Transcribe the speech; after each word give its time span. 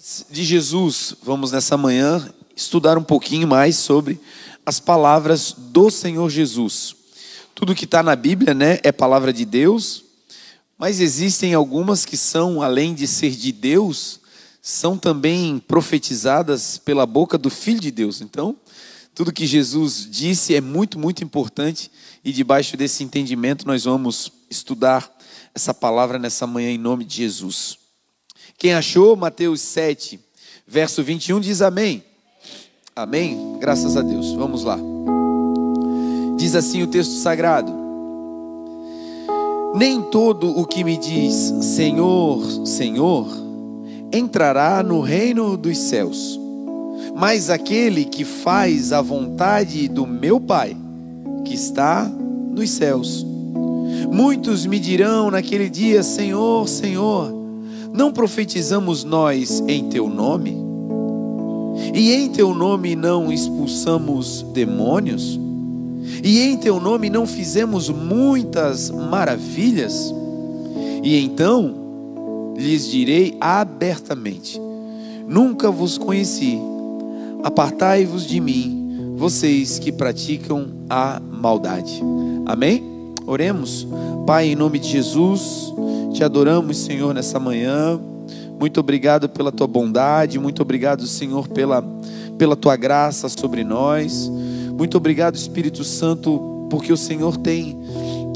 palavras 0.00 0.24
de 0.30 0.44
Jesus, 0.44 1.14
vamos 1.22 1.52
nessa 1.52 1.76
manhã 1.76 2.32
estudar 2.56 2.96
um 2.96 3.02
pouquinho 3.02 3.46
mais 3.46 3.76
sobre 3.76 4.18
as 4.64 4.80
palavras 4.80 5.54
do 5.56 5.90
Senhor 5.90 6.30
Jesus. 6.30 6.96
Tudo 7.54 7.74
que 7.74 7.84
está 7.84 8.02
na 8.02 8.16
Bíblia, 8.16 8.54
né, 8.54 8.78
é 8.82 8.90
palavra 8.90 9.30
de 9.30 9.44
Deus, 9.44 10.04
mas 10.78 11.00
existem 11.00 11.52
algumas 11.52 12.06
que 12.06 12.16
são, 12.16 12.62
além 12.62 12.94
de 12.94 13.06
ser 13.06 13.32
de 13.32 13.52
Deus, 13.52 14.20
são 14.62 14.96
também 14.96 15.58
profetizadas 15.58 16.78
pela 16.78 17.04
boca 17.04 17.36
do 17.36 17.50
Filho 17.50 17.80
de 17.80 17.90
Deus. 17.90 18.22
Então, 18.22 18.56
tudo 19.14 19.32
que 19.32 19.46
Jesus 19.46 20.08
disse 20.10 20.54
é 20.54 20.62
muito, 20.62 20.98
muito 20.98 21.22
importante 21.22 21.90
e 22.24 22.32
debaixo 22.32 22.74
desse 22.74 23.04
entendimento 23.04 23.66
nós 23.66 23.84
vamos 23.84 24.32
estudar 24.48 25.14
essa 25.54 25.74
palavra 25.74 26.18
nessa 26.18 26.46
manhã 26.46 26.70
em 26.70 26.78
nome 26.78 27.04
de 27.04 27.16
Jesus. 27.16 27.79
Quem 28.60 28.74
achou, 28.74 29.16
Mateus 29.16 29.62
7, 29.62 30.20
verso 30.66 31.02
21 31.02 31.40
diz 31.40 31.62
amém. 31.62 32.04
Amém? 32.94 33.56
Graças 33.58 33.96
a 33.96 34.02
Deus. 34.02 34.34
Vamos 34.34 34.64
lá. 34.64 34.78
Diz 36.36 36.54
assim 36.54 36.82
o 36.82 36.86
texto 36.86 37.12
sagrado: 37.12 37.72
Nem 39.74 40.02
todo 40.02 40.50
o 40.50 40.66
que 40.66 40.84
me 40.84 40.98
diz 40.98 41.54
Senhor, 41.62 42.66
Senhor, 42.66 43.28
entrará 44.12 44.82
no 44.82 45.00
reino 45.00 45.56
dos 45.56 45.78
céus, 45.78 46.38
mas 47.16 47.48
aquele 47.48 48.04
que 48.04 48.26
faz 48.26 48.92
a 48.92 49.00
vontade 49.00 49.88
do 49.88 50.06
meu 50.06 50.38
Pai, 50.38 50.76
que 51.46 51.54
está 51.54 52.04
nos 52.04 52.68
céus. 52.72 53.24
Muitos 54.12 54.66
me 54.66 54.78
dirão 54.78 55.30
naquele 55.30 55.70
dia: 55.70 56.02
Senhor, 56.02 56.68
Senhor, 56.68 57.39
não 57.92 58.12
profetizamos 58.12 59.04
nós 59.04 59.62
em 59.66 59.88
teu 59.88 60.08
nome? 60.08 60.56
E 61.94 62.12
em 62.12 62.28
teu 62.30 62.54
nome 62.54 62.94
não 62.94 63.32
expulsamos 63.32 64.44
demônios? 64.52 65.38
E 66.22 66.40
em 66.40 66.56
teu 66.56 66.80
nome 66.80 67.08
não 67.08 67.26
fizemos 67.26 67.88
muitas 67.88 68.90
maravilhas? 68.90 70.12
E 71.02 71.16
então 71.16 72.54
lhes 72.56 72.86
direi 72.86 73.36
abertamente: 73.40 74.60
Nunca 75.26 75.70
vos 75.70 75.96
conheci. 75.96 76.58
Apartai-vos 77.42 78.26
de 78.26 78.38
mim, 78.38 79.14
vocês 79.16 79.78
que 79.78 79.90
praticam 79.90 80.68
a 80.88 81.20
maldade. 81.20 82.02
Amém? 82.44 82.84
Oremos. 83.26 83.86
Pai, 84.26 84.48
em 84.48 84.56
nome 84.56 84.78
de 84.78 84.88
Jesus, 84.88 85.72
te 86.12 86.24
adoramos, 86.24 86.78
Senhor, 86.78 87.14
nessa 87.14 87.38
manhã. 87.38 88.00
Muito 88.58 88.80
obrigado 88.80 89.28
pela 89.28 89.50
tua 89.50 89.66
bondade, 89.66 90.38
muito 90.38 90.60
obrigado, 90.60 91.06
Senhor, 91.06 91.48
pela, 91.48 91.82
pela 92.36 92.54
tua 92.54 92.76
graça 92.76 93.28
sobre 93.28 93.64
nós. 93.64 94.28
Muito 94.28 94.96
obrigado, 94.96 95.34
Espírito 95.34 95.82
Santo, 95.84 96.66
porque 96.68 96.92
o 96.92 96.96
Senhor 96.96 97.36
tem, 97.36 97.78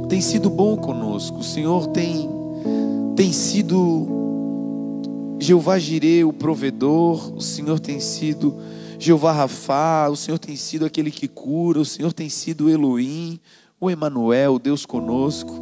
tem 0.09 0.21
sido 0.21 0.49
bom 0.49 0.77
conosco. 0.77 1.39
O 1.39 1.45
Senhor 1.45 1.89
tem, 1.89 2.29
tem 3.17 3.33
sido 3.33 5.37
Jeová 5.39 5.79
Jireh, 5.79 6.25
o 6.25 6.33
provedor. 6.33 7.35
O 7.37 7.41
Senhor 7.41 7.79
tem 7.79 8.01
sido 8.01 8.57
Jeová 8.99 9.33
Rafá. 9.33 10.09
O 10.09 10.17
Senhor 10.17 10.39
tem 10.39 10.57
sido 10.57 10.87
aquele 10.87 11.11
que 11.11 11.29
cura. 11.29 11.81
O 11.81 11.85
Senhor 11.85 12.13
tem 12.13 12.29
sido 12.29 12.71
Elohim 12.71 13.39
o 13.85 13.91
Emanuel, 13.91 14.59
Deus 14.59 14.87
conosco, 14.87 15.53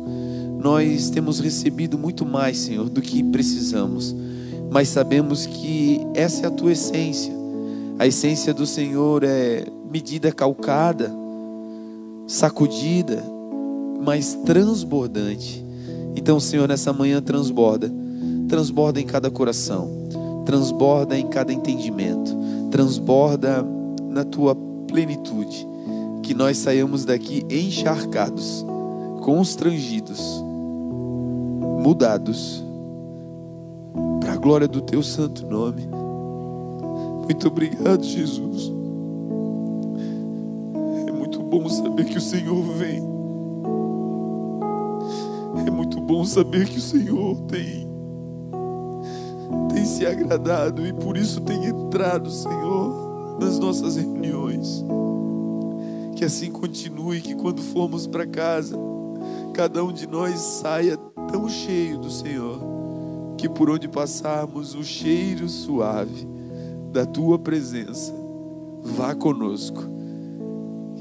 nós 0.61 1.11
temos 1.11 1.41
recebido 1.41 1.99
muito 1.99 2.25
mais, 2.25 2.57
Senhor, 2.59 2.89
do 2.89 3.03
que 3.03 3.23
precisamos. 3.23 4.15
Mas 4.71 4.89
sabemos 4.89 5.45
que 5.45 6.01
essa 6.15 6.45
é 6.45 6.47
a 6.47 6.51
tua 6.51 6.73
essência. 6.73 7.33
A 7.99 8.07
essência 8.07 8.55
do 8.55 8.65
Senhor 8.65 9.25
é 9.25 9.67
medida 9.91 10.31
calcada, 10.31 11.13
sacudida, 12.29 13.23
mas 14.05 14.35
transbordante. 14.47 15.65
Então, 16.15 16.39
Senhor, 16.39 16.69
nessa 16.69 16.93
manhã 16.93 17.21
transborda. 17.21 17.93
Transborda 18.49 19.01
em 19.01 19.07
cada 19.07 19.31
coração, 19.31 19.91
transborda 20.45 21.19
em 21.19 21.27
cada 21.27 21.53
entendimento, 21.53 22.37
transborda 22.71 23.65
na 24.11 24.25
tua 24.25 24.55
plenitude 24.87 25.72
que 26.23 26.35
nós 26.35 26.59
saiamos 26.59 27.05
daqui 27.05 27.45
encharcados, 27.51 28.65
constrangidos, 29.21 30.43
mudados, 31.83 32.65
para 34.21 34.35
a 34.35 34.37
glória 34.37 34.69
do 34.69 34.81
teu 34.81 35.03
santo 35.03 35.45
nome. 35.47 35.89
Muito 37.25 37.49
obrigado, 37.49 38.05
Jesus. 38.05 38.73
É 41.09 41.13
muito 41.13 41.43
bom 41.43 41.69
saber 41.69 42.05
que 42.05 42.19
o 42.19 42.21
Senhor 42.21 42.63
vem. 42.75 43.03
É 45.67 45.71
muito 45.71 46.01
bom 46.01 46.25
saber 46.25 46.69
que 46.69 46.79
o 46.79 46.83
Senhor 46.83 47.37
tem 47.43 47.91
tem 49.73 49.85
se 49.85 50.07
agradado 50.07 50.87
e 50.87 50.93
por 50.93 51.17
isso 51.17 51.41
tem 51.41 51.65
entrado, 51.65 52.31
Senhor, 52.31 53.39
nas 53.41 53.59
nossas 53.59 53.97
reuniões 53.97 54.85
que 56.23 56.27
assim 56.27 56.53
continue, 56.53 57.21
que 57.21 57.35
quando 57.35 57.61
formos 57.61 58.07
para 58.07 58.25
casa, 58.25 58.79
cada 59.53 59.83
um 59.83 59.93
de 59.93 60.07
nós 60.07 60.39
saia 60.39 60.97
tão 60.97 61.49
cheio 61.49 61.99
do 61.99 62.09
Senhor, 62.09 62.61
que 63.37 63.49
por 63.49 63.69
onde 63.69 63.89
passarmos, 63.89 64.73
o 64.77 64.85
cheiro 64.85 65.49
suave 65.49 66.25
da 66.93 67.05
tua 67.05 67.41
presença 67.41 68.15
vá 68.85 69.17
conosco, 69.17 69.83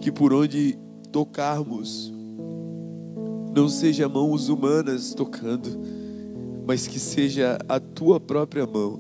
que 0.01 0.11
por 0.11 0.33
onde 0.33 0.79
tocarmos, 1.11 2.11
não 3.55 3.69
seja 3.69 4.09
mãos 4.09 4.49
humanas 4.49 5.13
tocando, 5.13 5.69
mas 6.65 6.87
que 6.87 6.99
seja 6.99 7.59
a 7.69 7.79
tua 7.79 8.19
própria 8.19 8.65
mão 8.65 8.99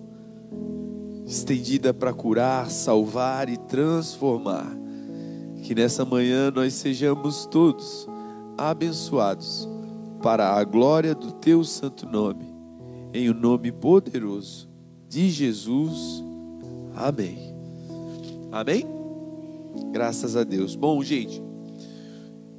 estendida 1.25 1.91
para 1.91 2.13
curar, 2.13 2.69
salvar 2.69 3.49
e 3.49 3.57
transformar 3.57 4.80
que 5.61 5.75
nessa 5.75 6.03
manhã 6.03 6.51
nós 6.51 6.73
sejamos 6.73 7.45
todos 7.45 8.07
abençoados 8.57 9.67
para 10.21 10.53
a 10.53 10.63
glória 10.63 11.15
do 11.15 11.31
teu 11.31 11.63
santo 11.63 12.05
nome, 12.05 12.45
em 13.13 13.29
o 13.29 13.33
nome 13.33 13.71
poderoso 13.71 14.69
de 15.07 15.29
Jesus. 15.29 16.23
Amém. 16.95 17.55
Amém? 18.51 18.85
Graças 19.91 20.35
a 20.35 20.43
Deus. 20.43 20.75
Bom, 20.75 21.01
gente, 21.03 21.41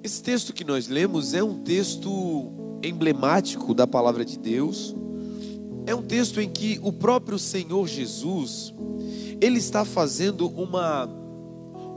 esse 0.02 0.22
texto 0.22 0.52
que 0.52 0.64
nós 0.64 0.88
lemos 0.88 1.34
é 1.34 1.42
um 1.42 1.62
texto 1.62 2.50
emblemático 2.82 3.72
da 3.74 3.86
palavra 3.86 4.24
de 4.24 4.38
Deus. 4.38 4.94
É 5.86 5.94
um 5.94 6.02
texto 6.02 6.40
em 6.40 6.48
que 6.48 6.80
o 6.82 6.92
próprio 6.92 7.38
Senhor 7.38 7.86
Jesus, 7.86 8.72
ele 9.40 9.58
está 9.58 9.84
fazendo 9.84 10.48
uma 10.48 11.21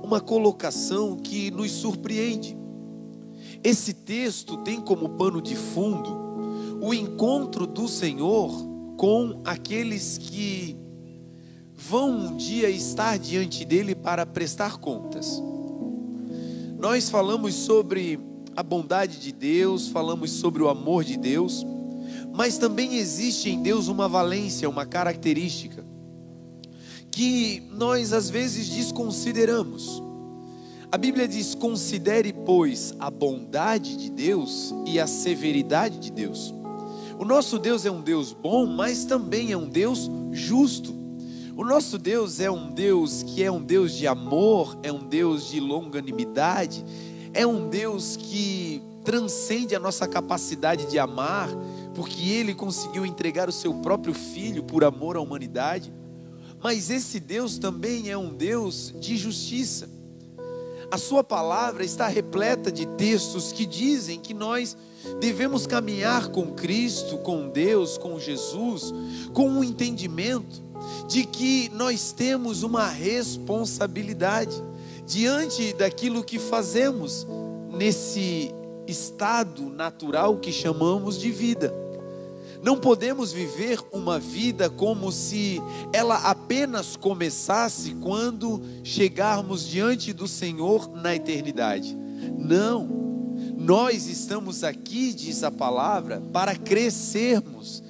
uma 0.06 0.22
colocação 0.22 1.18
que 1.18 1.50
nos 1.50 1.72
surpreende. 1.72 2.56
Esse 3.64 3.92
texto 3.92 4.58
tem 4.58 4.80
como 4.80 5.10
pano 5.10 5.42
de 5.42 5.56
fundo 5.56 6.24
o 6.80 6.94
encontro 6.94 7.66
do 7.66 7.88
Senhor 7.88 8.52
com 8.98 9.42
aqueles 9.44 10.20
que 10.20 10.78
vão 11.76 12.12
um 12.12 12.38
dia 12.38 12.70
estar 12.70 13.18
diante 13.18 13.66
dele 13.66 13.96
para 13.96 14.26
prestar 14.28 14.78
contas. 14.78 15.42
Nós 16.78 17.10
falamos 17.10 17.56
sobre 17.56 18.20
a 18.56 18.62
bondade 18.62 19.20
de 19.20 19.32
Deus, 19.32 19.88
falamos 19.88 20.30
sobre 20.30 20.62
o 20.62 20.70
amor 20.70 21.04
de 21.04 21.18
Deus, 21.18 21.66
mas 22.32 22.60
também 22.60 22.96
existe 22.98 23.50
em 23.50 23.62
Deus 23.62 23.88
uma 23.88 24.08
valência, 24.08 24.70
uma 24.70 24.86
característica 24.86 25.84
que 27.16 27.64
nós 27.72 28.12
às 28.12 28.29
vezes 28.29 28.68
desconsideramos. 28.68 30.03
A 30.91 30.97
Bíblia 30.97 31.28
diz: 31.28 31.55
considere, 31.55 32.32
pois, 32.32 32.93
a 32.99 33.09
bondade 33.09 33.97
de 33.97 34.09
Deus 34.09 34.73
e 34.85 34.99
a 34.99 35.08
severidade 35.08 35.99
de 35.99 36.11
Deus. 36.11 36.53
O 37.17 37.23
nosso 37.23 37.58
Deus 37.58 37.85
é 37.85 37.91
um 37.91 38.02
Deus 38.02 38.34
bom, 38.34 38.66
mas 38.66 39.05
também 39.05 39.52
é 39.52 39.58
um 39.58 39.67
Deus 39.70 40.09
justo. 40.32 40.93
O 41.55 41.64
nosso 41.64 41.97
Deus 41.97 42.41
é 42.41 42.52
um 42.52 42.70
Deus 42.70 43.23
que 43.23 43.41
é 43.41 43.49
um 43.49 43.64
Deus 43.64 43.93
de 43.93 44.05
amor, 44.05 44.78
é 44.84 44.91
um 44.91 45.08
Deus 45.08 45.47
de 45.47 45.59
longanimidade, 45.61 46.84
é 47.34 47.47
um 47.47 47.70
Deus 47.70 48.17
que 48.17 48.81
transcende 49.05 49.73
a 49.73 49.79
nossa 49.79 50.05
capacidade 50.05 50.85
de 50.88 50.99
amar, 50.99 51.47
porque 51.93 52.29
Ele 52.29 52.53
conseguiu 52.53 53.05
entregar 53.05 53.47
o 53.47 53.53
seu 53.53 53.73
próprio 53.76 54.14
Filho 54.14 54.64
por 54.64 54.84
amor 54.84 55.16
à 55.16 55.22
humanidade. 55.22 55.93
Mas 56.61 56.90
esse 56.90 57.22
Deus 57.22 57.58
também 57.58 58.09
é 58.09 58.17
um 58.17 58.34
Deus 58.34 58.93
de 58.99 59.16
justiça. 59.16 59.95
A 60.96 60.97
sua 60.97 61.26
palavra 61.26 61.84
está 61.84 62.08
repleta 62.08 62.72
de 62.72 62.86
textos 62.86 63.52
que 63.52 63.66
dizem 63.66 64.18
que 64.18 64.34
nós 64.34 64.78
devemos 65.20 65.68
caminhar 65.68 66.30
com 66.30 66.53
Cristo, 66.53 67.18
com 67.18 67.50
Deus, 67.50 67.97
com 67.97 68.18
Jesus, 68.18 68.94
com 69.34 69.50
o 69.50 69.58
um 69.58 69.64
entendimento 69.66 70.64
de 71.06 71.26
que 71.26 71.70
nós 71.74 72.14
temos 72.14 72.64
uma 72.64 72.88
responsabilidade 72.88 74.56
diante 75.06 75.74
daquilo 75.74 76.24
que 76.24 76.40
fazemos 76.40 77.28
nesse 77.78 78.56
estado 78.88 79.64
natural 79.64 80.38
que 80.38 80.53
chamamos 80.53 81.20
de 81.20 81.30
vida. 81.30 81.84
Não 82.66 82.79
podemos 82.79 83.32
viver 83.32 83.79
uma 83.91 84.17
vida 84.17 84.72
como 84.72 85.12
se 85.12 85.62
ela 85.94 86.16
apenas 86.16 86.97
começasse 86.97 87.94
quando 87.94 88.59
chegarmos 88.84 89.67
diante 89.67 90.12
do 90.12 90.28
Senhor 90.28 90.90
na 90.90 91.14
eternidade. 91.14 91.96
Não. 92.35 92.90
Nós 93.56 94.08
estamos 94.08 94.64
aqui, 94.64 95.14
diz 95.14 95.44
a 95.44 95.52
palavra, 95.52 96.20
para 96.34 96.56
crescermos, 96.56 97.84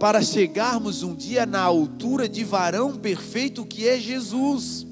para 0.00 0.22
chegarmos 0.22 1.02
um 1.02 1.14
dia 1.14 1.44
na 1.44 1.60
altura 1.60 2.26
de 2.26 2.44
varão 2.44 2.96
perfeito 2.96 3.66
que 3.66 3.86
é 3.86 4.00
Jesus. 4.00 4.86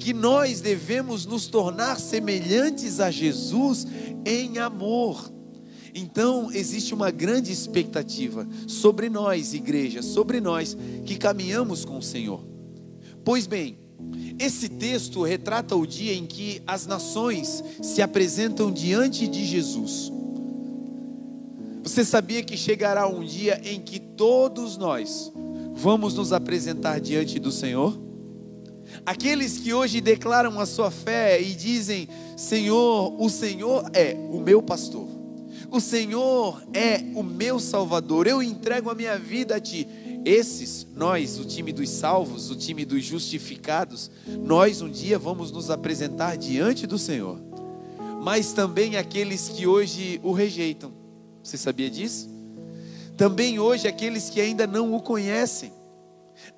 Que 0.00 0.12
nós 0.12 0.60
devemos 0.60 1.24
nos 1.24 1.46
tornar 1.46 2.00
semelhantes 2.00 2.98
a 2.98 3.08
Jesus 3.08 3.86
em 4.26 4.58
amor. 4.58 5.32
Então, 5.94 6.50
existe 6.52 6.92
uma 6.92 7.10
grande 7.12 7.52
expectativa 7.52 8.46
sobre 8.66 9.08
nós, 9.08 9.54
igreja, 9.54 10.02
sobre 10.02 10.40
nós 10.40 10.76
que 11.06 11.16
caminhamos 11.16 11.84
com 11.84 11.98
o 11.98 12.02
Senhor. 12.02 12.44
Pois 13.24 13.46
bem, 13.46 13.78
esse 14.38 14.68
texto 14.68 15.22
retrata 15.22 15.76
o 15.76 15.86
dia 15.86 16.12
em 16.12 16.26
que 16.26 16.60
as 16.66 16.86
nações 16.86 17.62
se 17.80 18.02
apresentam 18.02 18.72
diante 18.72 19.28
de 19.28 19.46
Jesus. 19.46 20.12
Você 21.84 22.04
sabia 22.04 22.42
que 22.42 22.56
chegará 22.56 23.06
um 23.06 23.22
dia 23.22 23.60
em 23.64 23.80
que 23.80 24.00
todos 24.00 24.76
nós 24.76 25.32
vamos 25.74 26.14
nos 26.14 26.32
apresentar 26.32 27.00
diante 27.00 27.38
do 27.38 27.52
Senhor? 27.52 28.00
Aqueles 29.04 29.58
que 29.58 29.72
hoje 29.72 30.00
declaram 30.00 30.58
a 30.58 30.66
sua 30.66 30.90
fé 30.90 31.40
e 31.40 31.54
dizem: 31.54 32.08
Senhor, 32.36 33.14
o 33.20 33.28
Senhor 33.28 33.90
é 33.92 34.16
o 34.30 34.40
meu 34.40 34.62
pastor, 34.62 35.06
o 35.70 35.80
Senhor 35.80 36.62
é 36.72 36.98
o 37.14 37.22
meu 37.22 37.58
salvador, 37.58 38.26
eu 38.26 38.42
entrego 38.42 38.90
a 38.90 38.94
minha 38.94 39.18
vida 39.18 39.56
a 39.56 39.60
Ti. 39.60 39.86
Esses, 40.24 40.86
nós, 40.94 41.38
o 41.38 41.44
time 41.44 41.72
dos 41.72 41.90
salvos, 41.90 42.50
o 42.50 42.56
time 42.56 42.84
dos 42.84 43.04
justificados, 43.04 44.10
nós 44.26 44.80
um 44.80 44.88
dia 44.88 45.18
vamos 45.18 45.50
nos 45.50 45.70
apresentar 45.70 46.36
diante 46.36 46.86
do 46.86 46.98
Senhor. 46.98 47.38
Mas 48.22 48.52
também 48.52 48.96
aqueles 48.96 49.50
que 49.50 49.66
hoje 49.66 50.18
o 50.22 50.32
rejeitam. 50.32 50.92
Você 51.42 51.58
sabia 51.58 51.90
disso? 51.90 52.30
Também 53.18 53.58
hoje 53.58 53.86
aqueles 53.86 54.30
que 54.30 54.40
ainda 54.40 54.66
não 54.66 54.94
o 54.94 55.00
conhecem. 55.00 55.72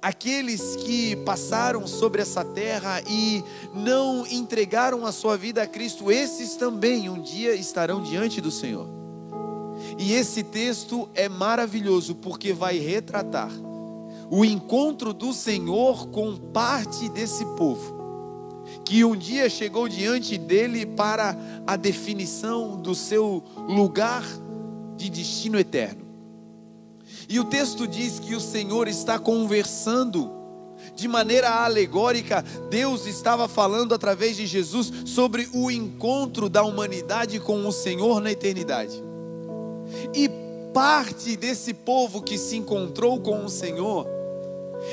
Aqueles 0.00 0.76
que 0.76 1.16
passaram 1.16 1.86
sobre 1.86 2.22
essa 2.22 2.44
terra 2.44 3.02
e 3.08 3.42
não 3.74 4.26
entregaram 4.26 5.06
a 5.06 5.12
sua 5.12 5.36
vida 5.36 5.62
a 5.62 5.66
Cristo, 5.66 6.10
esses 6.10 6.56
também 6.56 7.08
um 7.08 7.20
dia 7.20 7.54
estarão 7.54 8.02
diante 8.02 8.40
do 8.40 8.50
Senhor. 8.50 8.88
E 9.98 10.12
esse 10.12 10.42
texto 10.42 11.08
é 11.14 11.28
maravilhoso 11.28 12.14
porque 12.14 12.52
vai 12.52 12.78
retratar 12.78 13.50
o 14.30 14.44
encontro 14.44 15.12
do 15.12 15.32
Senhor 15.32 16.08
com 16.08 16.36
parte 16.36 17.08
desse 17.08 17.44
povo, 17.56 17.96
que 18.84 19.04
um 19.04 19.16
dia 19.16 19.48
chegou 19.48 19.88
diante 19.88 20.36
dele 20.36 20.84
para 20.84 21.36
a 21.66 21.76
definição 21.76 22.76
do 22.76 22.94
seu 22.94 23.42
lugar 23.68 24.24
de 24.96 25.08
destino 25.08 25.58
eterno. 25.58 26.05
E 27.28 27.40
o 27.40 27.44
texto 27.44 27.86
diz 27.86 28.18
que 28.18 28.34
o 28.34 28.40
Senhor 28.40 28.88
está 28.88 29.18
conversando 29.18 30.36
de 30.94 31.08
maneira 31.08 31.50
alegórica, 31.50 32.44
Deus 32.70 33.06
estava 33.06 33.48
falando 33.48 33.94
através 33.94 34.36
de 34.36 34.46
Jesus 34.46 34.92
sobre 35.06 35.48
o 35.52 35.70
encontro 35.70 36.48
da 36.48 36.62
humanidade 36.62 37.40
com 37.40 37.66
o 37.66 37.72
Senhor 37.72 38.20
na 38.20 38.30
eternidade. 38.30 39.02
E 40.14 40.28
parte 40.72 41.36
desse 41.36 41.72
povo 41.72 42.22
que 42.22 42.36
se 42.36 42.56
encontrou 42.56 43.20
com 43.20 43.44
o 43.44 43.48
Senhor 43.48 44.06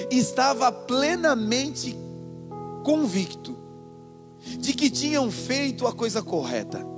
estava 0.10 0.72
plenamente 0.72 1.98
convicto 2.84 3.58
de 4.60 4.74
que 4.74 4.90
tinham 4.90 5.32
feito 5.32 5.88
a 5.88 5.94
coisa 5.94 6.22
correta. 6.22 6.93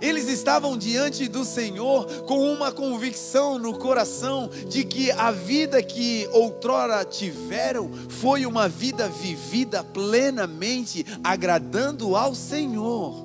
Eles 0.00 0.28
estavam 0.28 0.76
diante 0.76 1.28
do 1.28 1.44
Senhor 1.44 2.06
com 2.22 2.52
uma 2.52 2.72
convicção 2.72 3.58
no 3.58 3.78
coração 3.78 4.50
de 4.68 4.84
que 4.84 5.10
a 5.10 5.30
vida 5.30 5.82
que 5.82 6.28
outrora 6.32 7.04
tiveram 7.04 7.90
foi 8.08 8.46
uma 8.46 8.68
vida 8.68 9.08
vivida 9.08 9.82
plenamente 9.84 11.04
agradando 11.22 12.16
ao 12.16 12.34
Senhor. 12.34 13.24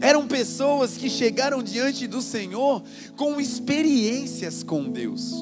Eram 0.00 0.26
pessoas 0.26 0.96
que 0.96 1.10
chegaram 1.10 1.62
diante 1.62 2.06
do 2.06 2.22
Senhor 2.22 2.82
com 3.16 3.40
experiências 3.40 4.62
com 4.62 4.90
Deus. 4.90 5.32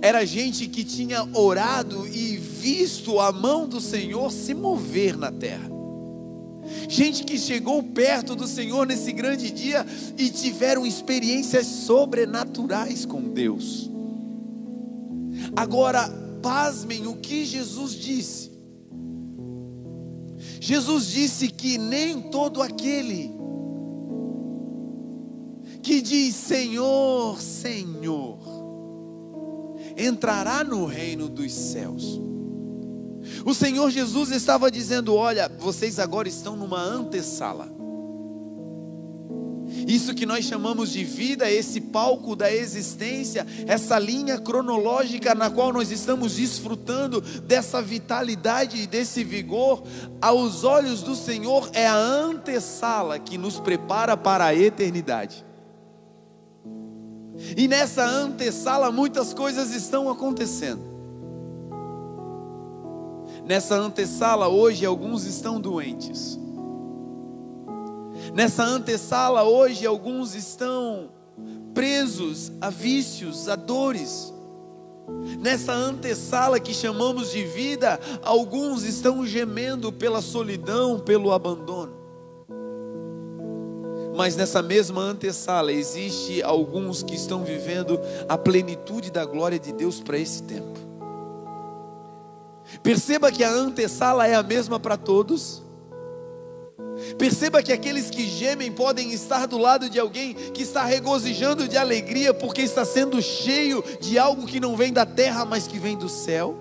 Era 0.00 0.24
gente 0.24 0.66
que 0.66 0.84
tinha 0.84 1.26
orado 1.34 2.06
e 2.06 2.36
visto 2.36 3.20
a 3.20 3.30
mão 3.32 3.68
do 3.68 3.80
Senhor 3.80 4.30
se 4.32 4.54
mover 4.54 5.16
na 5.16 5.30
terra. 5.30 5.73
Gente 6.88 7.24
que 7.24 7.38
chegou 7.38 7.82
perto 7.82 8.34
do 8.34 8.46
Senhor 8.46 8.86
nesse 8.86 9.12
grande 9.12 9.50
dia 9.50 9.86
e 10.16 10.30
tiveram 10.30 10.86
experiências 10.86 11.66
sobrenaturais 11.66 13.04
com 13.04 13.22
Deus. 13.22 13.90
Agora, 15.56 16.08
pasmem 16.42 17.06
o 17.06 17.16
que 17.16 17.44
Jesus 17.44 17.94
disse. 17.94 18.52
Jesus 20.60 21.06
disse 21.06 21.48
que 21.48 21.78
nem 21.78 22.20
todo 22.22 22.62
aquele 22.62 23.32
que 25.82 26.00
diz 26.00 26.34
Senhor, 26.34 27.40
Senhor, 27.40 28.38
entrará 29.96 30.64
no 30.64 30.86
reino 30.86 31.28
dos 31.28 31.52
céus. 31.52 32.20
O 33.44 33.54
Senhor 33.54 33.90
Jesus 33.90 34.30
estava 34.30 34.70
dizendo: 34.70 35.14
Olha, 35.14 35.50
vocês 35.58 35.98
agora 35.98 36.28
estão 36.28 36.56
numa 36.56 36.80
antessala. 36.80 37.84
Isso 39.86 40.14
que 40.14 40.26
nós 40.26 40.44
chamamos 40.44 40.90
de 40.90 41.04
vida, 41.04 41.50
esse 41.50 41.80
palco 41.80 42.36
da 42.36 42.52
existência, 42.52 43.46
essa 43.66 43.98
linha 43.98 44.38
cronológica 44.38 45.34
na 45.34 45.50
qual 45.50 45.72
nós 45.72 45.90
estamos 45.90 46.36
desfrutando 46.36 47.20
dessa 47.20 47.82
vitalidade 47.82 48.82
e 48.82 48.86
desse 48.86 49.24
vigor, 49.24 49.82
aos 50.20 50.64
olhos 50.64 51.02
do 51.02 51.16
Senhor 51.16 51.70
é 51.72 51.86
a 51.86 51.96
antessala 51.96 53.18
que 53.18 53.36
nos 53.36 53.58
prepara 53.58 54.16
para 54.16 54.46
a 54.46 54.54
eternidade. 54.54 55.44
E 57.56 57.66
nessa 57.66 58.06
antessala 58.06 58.92
muitas 58.92 59.34
coisas 59.34 59.74
estão 59.74 60.08
acontecendo. 60.08 60.93
Nessa 63.44 63.76
antessala, 63.76 64.48
hoje, 64.48 64.86
alguns 64.86 65.24
estão 65.24 65.60
doentes. 65.60 66.38
Nessa 68.32 68.64
antessala, 68.64 69.44
hoje, 69.44 69.86
alguns 69.86 70.34
estão 70.34 71.10
presos 71.74 72.50
a 72.60 72.70
vícios, 72.70 73.48
a 73.48 73.56
dores. 73.56 74.32
Nessa 75.38 75.74
antessala 75.74 76.58
que 76.58 76.72
chamamos 76.72 77.30
de 77.30 77.44
vida, 77.44 78.00
alguns 78.22 78.82
estão 78.84 79.26
gemendo 79.26 79.92
pela 79.92 80.22
solidão, 80.22 80.98
pelo 80.98 81.30
abandono. 81.30 81.92
Mas 84.16 84.36
nessa 84.36 84.62
mesma 84.62 85.02
antessala 85.02 85.72
existe 85.72 86.42
alguns 86.42 87.02
que 87.02 87.14
estão 87.14 87.44
vivendo 87.44 88.00
a 88.28 88.38
plenitude 88.38 89.10
da 89.10 89.24
glória 89.24 89.58
de 89.58 89.72
Deus 89.72 90.00
para 90.00 90.16
esse 90.16 90.44
tempo. 90.44 90.93
Perceba 92.82 93.30
que 93.30 93.44
a 93.44 93.50
antessala 93.50 94.26
é 94.26 94.34
a 94.34 94.42
mesma 94.42 94.78
para 94.78 94.96
todos. 94.96 95.62
Perceba 97.18 97.62
que 97.62 97.72
aqueles 97.72 98.08
que 98.08 98.26
gemem 98.26 98.70
podem 98.70 99.12
estar 99.12 99.46
do 99.46 99.58
lado 99.58 99.90
de 99.90 99.98
alguém 99.98 100.34
que 100.34 100.62
está 100.62 100.84
regozijando 100.84 101.68
de 101.68 101.76
alegria 101.76 102.32
porque 102.32 102.62
está 102.62 102.84
sendo 102.84 103.20
cheio 103.20 103.82
de 104.00 104.18
algo 104.18 104.46
que 104.46 104.60
não 104.60 104.76
vem 104.76 104.92
da 104.92 105.04
terra, 105.04 105.44
mas 105.44 105.66
que 105.66 105.78
vem 105.78 105.96
do 105.96 106.08
céu. 106.08 106.56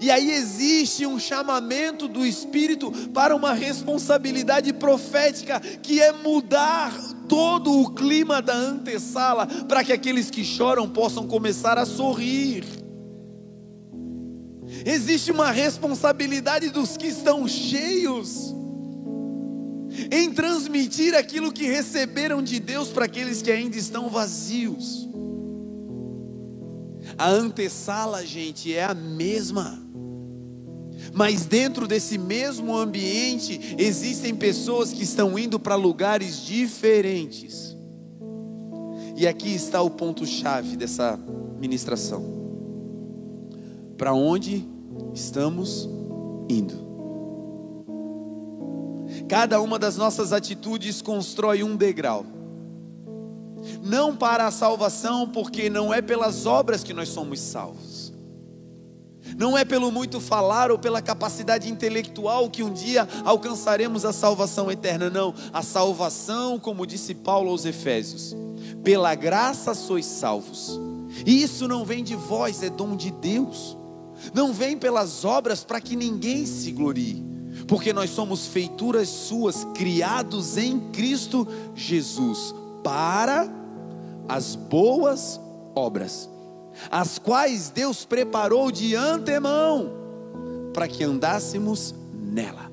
E 0.00 0.10
aí 0.10 0.32
existe 0.32 1.06
um 1.06 1.18
chamamento 1.18 2.08
do 2.08 2.26
Espírito 2.26 2.90
para 3.12 3.34
uma 3.34 3.52
responsabilidade 3.52 4.72
profética, 4.72 5.60
que 5.60 6.00
é 6.00 6.12
mudar 6.12 6.92
todo 7.28 7.80
o 7.80 7.92
clima 7.92 8.42
da 8.42 8.54
antessala, 8.54 9.46
para 9.46 9.84
que 9.84 9.92
aqueles 9.92 10.28
que 10.30 10.44
choram 10.44 10.88
possam 10.88 11.26
começar 11.26 11.78
a 11.78 11.86
sorrir. 11.86 12.85
Existe 14.86 15.32
uma 15.32 15.50
responsabilidade 15.50 16.70
dos 16.70 16.96
que 16.96 17.08
estão 17.08 17.48
cheios 17.48 18.54
em 20.12 20.32
transmitir 20.32 21.12
aquilo 21.12 21.50
que 21.50 21.64
receberam 21.64 22.40
de 22.40 22.60
Deus 22.60 22.90
para 22.90 23.06
aqueles 23.06 23.42
que 23.42 23.50
ainda 23.50 23.76
estão 23.76 24.08
vazios. 24.08 25.08
A 27.18 27.28
antessala, 27.28 28.24
gente, 28.24 28.72
é 28.72 28.84
a 28.84 28.94
mesma. 28.94 29.76
Mas 31.12 31.46
dentro 31.46 31.88
desse 31.88 32.16
mesmo 32.16 32.76
ambiente 32.76 33.74
existem 33.76 34.36
pessoas 34.36 34.92
que 34.92 35.02
estão 35.02 35.36
indo 35.36 35.58
para 35.58 35.74
lugares 35.74 36.44
diferentes. 36.44 37.76
E 39.16 39.26
aqui 39.26 39.52
está 39.52 39.82
o 39.82 39.90
ponto 39.90 40.24
chave 40.24 40.76
dessa 40.76 41.18
ministração. 41.58 42.36
Para 43.96 44.14
onde 44.14 44.75
estamos 45.14 45.88
indo? 46.48 46.86
Cada 49.28 49.60
uma 49.60 49.78
das 49.78 49.96
nossas 49.96 50.32
atitudes 50.32 51.02
constrói 51.02 51.62
um 51.62 51.76
degrau. 51.76 52.24
Não 53.82 54.14
para 54.14 54.46
a 54.46 54.50
salvação, 54.50 55.28
porque 55.28 55.68
não 55.68 55.92
é 55.92 56.00
pelas 56.00 56.46
obras 56.46 56.84
que 56.84 56.92
nós 56.92 57.08
somos 57.08 57.40
salvos. 57.40 58.12
Não 59.36 59.58
é 59.58 59.64
pelo 59.64 59.90
muito 59.90 60.20
falar 60.20 60.70
ou 60.70 60.78
pela 60.78 61.02
capacidade 61.02 61.68
intelectual 61.68 62.48
que 62.48 62.62
um 62.62 62.72
dia 62.72 63.08
alcançaremos 63.24 64.04
a 64.04 64.12
salvação 64.12 64.70
eterna, 64.70 65.10
não. 65.10 65.34
A 65.52 65.62
salvação, 65.62 66.58
como 66.58 66.86
disse 66.86 67.14
Paulo 67.14 67.50
aos 67.50 67.64
Efésios, 67.64 68.36
pela 68.84 69.14
graça 69.14 69.74
sois 69.74 70.06
salvos. 70.06 70.78
E 71.24 71.42
isso 71.42 71.66
não 71.66 71.84
vem 71.84 72.04
de 72.04 72.14
vós, 72.14 72.62
é 72.62 72.70
dom 72.70 72.94
de 72.94 73.10
Deus. 73.10 73.76
Não 74.34 74.52
vem 74.52 74.76
pelas 74.76 75.24
obras 75.24 75.64
para 75.64 75.80
que 75.80 75.96
ninguém 75.96 76.46
se 76.46 76.72
glorie 76.72 77.36
porque 77.66 77.92
nós 77.92 78.10
somos 78.10 78.46
feituras 78.46 79.08
suas, 79.08 79.64
criados 79.74 80.56
em 80.56 80.78
Cristo 80.90 81.46
Jesus, 81.74 82.54
para 82.82 83.48
as 84.28 84.54
boas 84.54 85.40
obras, 85.74 86.28
as 86.90 87.18
quais 87.18 87.70
Deus 87.70 88.04
preparou 88.04 88.70
de 88.70 88.94
antemão, 88.94 89.90
para 90.72 90.86
que 90.86 91.02
andássemos 91.02 91.94
nela. 92.12 92.70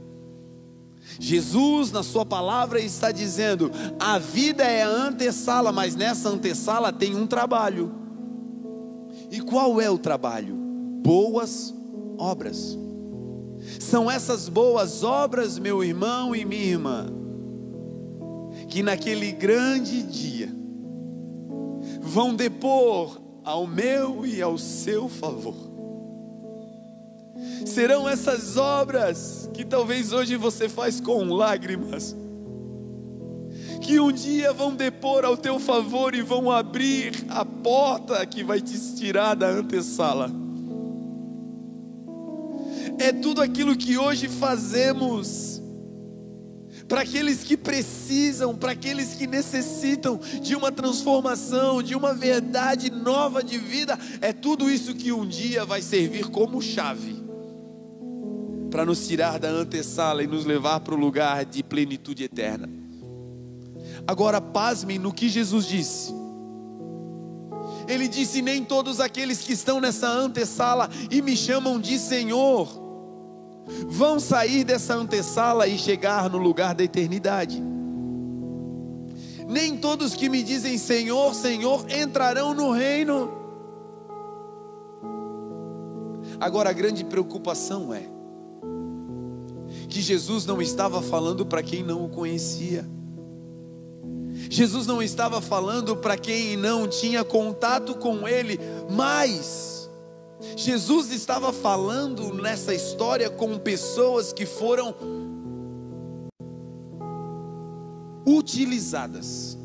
Jesus, 1.19 1.91
na 1.91 2.03
Sua 2.03 2.25
palavra, 2.25 2.79
está 2.79 3.11
dizendo: 3.11 3.71
a 3.99 4.17
vida 4.17 4.63
é 4.63 4.83
a 4.83 4.89
antessala, 4.89 5.71
mas 5.71 5.95
nessa 5.95 6.29
antessala 6.29 6.91
tem 6.91 7.15
um 7.15 7.27
trabalho. 7.27 7.93
E 9.31 9.39
qual 9.39 9.79
é 9.79 9.89
o 9.89 9.97
trabalho? 9.97 10.62
Boas 11.03 11.73
obras. 12.17 12.77
São 13.77 14.09
essas 14.09 14.47
boas 14.47 15.03
obras, 15.03 15.59
meu 15.59 15.83
irmão 15.83 16.33
e 16.33 16.45
minha 16.45 16.63
irmã, 16.63 17.07
que 18.69 18.81
naquele 18.81 19.33
grande 19.33 20.01
dia 20.01 20.49
vão 22.01 22.33
depor 22.33 23.21
ao 23.43 23.67
meu 23.67 24.25
e 24.25 24.41
ao 24.41 24.57
seu 24.57 25.09
favor. 25.09 25.73
Serão 27.65 28.07
essas 28.07 28.55
obras 28.55 29.49
que 29.53 29.65
talvez 29.65 30.13
hoje 30.13 30.37
você 30.37 30.69
faz 30.69 31.01
com 31.01 31.25
lágrimas, 31.25 32.15
que 33.81 33.99
um 33.99 34.11
dia 34.11 34.53
vão 34.53 34.73
depor 34.73 35.25
ao 35.25 35.35
teu 35.35 35.59
favor 35.59 36.15
e 36.15 36.21
vão 36.21 36.49
abrir 36.49 37.25
a 37.27 37.43
porta 37.43 38.25
que 38.25 38.41
vai 38.41 38.61
te 38.61 38.79
tirar 38.95 39.35
da 39.35 39.49
antessala 39.49 40.42
é 42.99 43.11
tudo 43.11 43.41
aquilo 43.41 43.75
que 43.75 43.97
hoje 43.97 44.27
fazemos 44.27 45.61
para 46.87 47.01
aqueles 47.01 47.43
que 47.43 47.55
precisam, 47.55 48.55
para 48.55 48.73
aqueles 48.73 49.15
que 49.15 49.25
necessitam 49.25 50.19
de 50.41 50.55
uma 50.55 50.71
transformação, 50.71 51.81
de 51.81 51.95
uma 51.95 52.13
verdade 52.13 52.91
nova 52.91 53.43
de 53.43 53.57
vida, 53.57 53.97
é 54.21 54.33
tudo 54.33 54.69
isso 54.69 54.93
que 54.93 55.11
um 55.11 55.25
dia 55.25 55.65
vai 55.65 55.81
servir 55.81 56.29
como 56.29 56.61
chave 56.61 57.23
para 58.69 58.85
nos 58.85 59.07
tirar 59.07 59.39
da 59.39 59.49
antessala 59.49 60.23
e 60.23 60.27
nos 60.27 60.45
levar 60.45 60.81
para 60.81 60.95
o 60.95 60.97
lugar 60.97 61.45
de 61.45 61.63
plenitude 61.63 62.23
eterna. 62.23 62.67
Agora, 64.07 64.41
pasmem 64.41 64.99
no 64.99 65.13
que 65.13 65.29
Jesus 65.29 65.65
disse. 65.65 66.13
Ele 67.87 68.07
disse: 68.07 68.41
Nem 68.41 68.63
todos 68.63 68.99
aqueles 68.99 69.39
que 69.41 69.53
estão 69.53 69.79
nessa 69.79 70.07
antessala 70.07 70.89
e 71.11 71.21
me 71.21 71.37
chamam 71.37 71.79
de 71.79 71.99
Senhor 71.99 72.82
vão 73.87 74.19
sair 74.19 74.63
dessa 74.63 74.95
antessala 74.95 75.67
e 75.67 75.77
chegar 75.77 76.29
no 76.29 76.37
lugar 76.37 76.75
da 76.75 76.83
eternidade. 76.83 77.61
Nem 79.47 79.77
todos 79.77 80.15
que 80.15 80.29
me 80.29 80.41
dizem 80.41 80.77
Senhor, 80.77 81.33
Senhor 81.35 81.85
entrarão 81.91 82.53
no 82.53 82.71
reino. 82.71 83.31
Agora 86.39 86.69
a 86.69 86.73
grande 86.73 87.05
preocupação 87.05 87.93
é 87.93 88.09
que 89.87 90.01
Jesus 90.01 90.45
não 90.45 90.61
estava 90.61 91.01
falando 91.01 91.45
para 91.45 91.61
quem 91.61 91.83
não 91.83 92.03
o 92.03 92.09
conhecia. 92.09 92.85
Jesus 94.49 94.85
não 94.85 95.01
estava 95.01 95.39
falando 95.39 95.95
para 95.95 96.17
quem 96.17 96.57
não 96.57 96.87
tinha 96.87 97.23
contato 97.23 97.95
com 97.95 98.27
ele, 98.27 98.59
mas 98.89 99.72
Jesus 100.55 101.11
estava 101.11 101.51
falando 101.51 102.33
nessa 102.33 102.73
história 102.73 103.29
com 103.29 103.57
pessoas 103.57 104.31
que 104.31 104.45
foram 104.45 104.95
utilizadas 108.25 109.57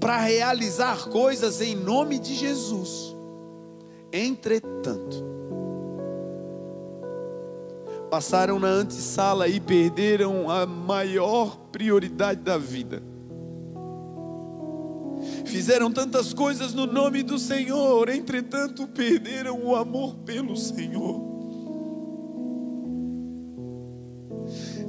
para 0.00 0.18
realizar 0.18 1.08
coisas 1.08 1.60
em 1.60 1.76
nome 1.76 2.18
de 2.18 2.34
Jesus. 2.34 3.14
Entretanto, 4.12 5.24
passaram 8.10 8.58
na 8.58 8.68
antessala 8.68 9.48
e 9.48 9.60
perderam 9.60 10.50
a 10.50 10.66
maior 10.66 11.56
prioridade 11.70 12.40
da 12.40 12.58
vida 12.58 13.11
Fizeram 15.44 15.90
tantas 15.90 16.32
coisas 16.32 16.72
no 16.72 16.86
nome 16.86 17.22
do 17.22 17.38
Senhor, 17.38 18.08
entretanto 18.08 18.86
perderam 18.86 19.62
o 19.64 19.76
amor 19.76 20.14
pelo 20.24 20.56
Senhor. 20.56 21.32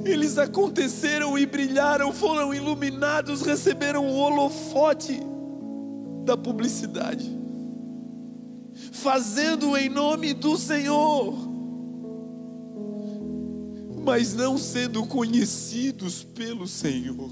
Eles 0.04 0.36
aconteceram 0.36 1.38
e 1.38 1.46
brilharam, 1.46 2.12
foram 2.12 2.52
iluminados, 2.52 3.42
receberam 3.42 4.06
o 4.06 4.16
holofote 4.16 5.18
da 6.24 6.36
publicidade, 6.36 7.30
fazendo 8.92 9.76
em 9.76 9.88
nome 9.88 10.34
do 10.34 10.58
Senhor, 10.58 11.34
mas 14.04 14.34
não 14.34 14.58
sendo 14.58 15.06
conhecidos 15.06 16.22
pelo 16.22 16.66
Senhor. 16.66 17.30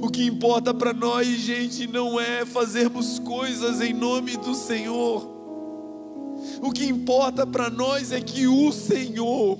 O 0.00 0.08
que 0.08 0.24
importa 0.24 0.72
para 0.72 0.92
nós, 0.92 1.26
gente, 1.26 1.86
não 1.86 2.20
é 2.20 2.46
fazermos 2.46 3.18
coisas 3.18 3.80
em 3.80 3.92
nome 3.92 4.36
do 4.36 4.54
Senhor. 4.54 5.28
O 6.62 6.70
que 6.70 6.86
importa 6.86 7.44
para 7.44 7.68
nós 7.68 8.12
é 8.12 8.20
que 8.20 8.46
o 8.46 8.70
Senhor 8.70 9.58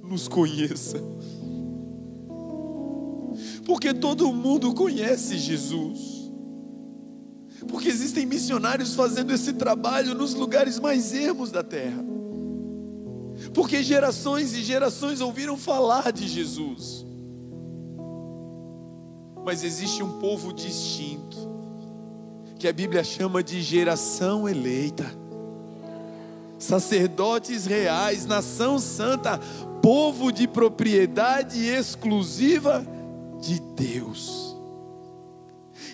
nos 0.00 0.28
conheça. 0.28 1.02
Porque 3.64 3.92
todo 3.92 4.32
mundo 4.32 4.72
conhece 4.72 5.36
Jesus. 5.36 6.30
Porque 7.66 7.88
existem 7.88 8.24
missionários 8.24 8.94
fazendo 8.94 9.32
esse 9.32 9.54
trabalho 9.54 10.14
nos 10.14 10.32
lugares 10.32 10.78
mais 10.78 11.12
ermos 11.12 11.50
da 11.50 11.64
terra. 11.64 12.04
Porque 13.52 13.82
gerações 13.82 14.54
e 14.54 14.62
gerações 14.62 15.20
ouviram 15.20 15.56
falar 15.56 16.12
de 16.12 16.28
Jesus 16.28 17.04
mas 19.46 19.62
existe 19.62 20.02
um 20.02 20.18
povo 20.18 20.52
distinto, 20.52 21.36
que 22.58 22.66
a 22.66 22.72
Bíblia 22.72 23.04
chama 23.04 23.44
de 23.44 23.62
geração 23.62 24.48
eleita, 24.48 25.06
sacerdotes 26.58 27.64
reais, 27.64 28.26
nação 28.26 28.80
santa, 28.80 29.38
povo 29.80 30.32
de 30.32 30.48
propriedade 30.48 31.64
exclusiva 31.64 32.84
de 33.40 33.60
Deus. 33.60 34.56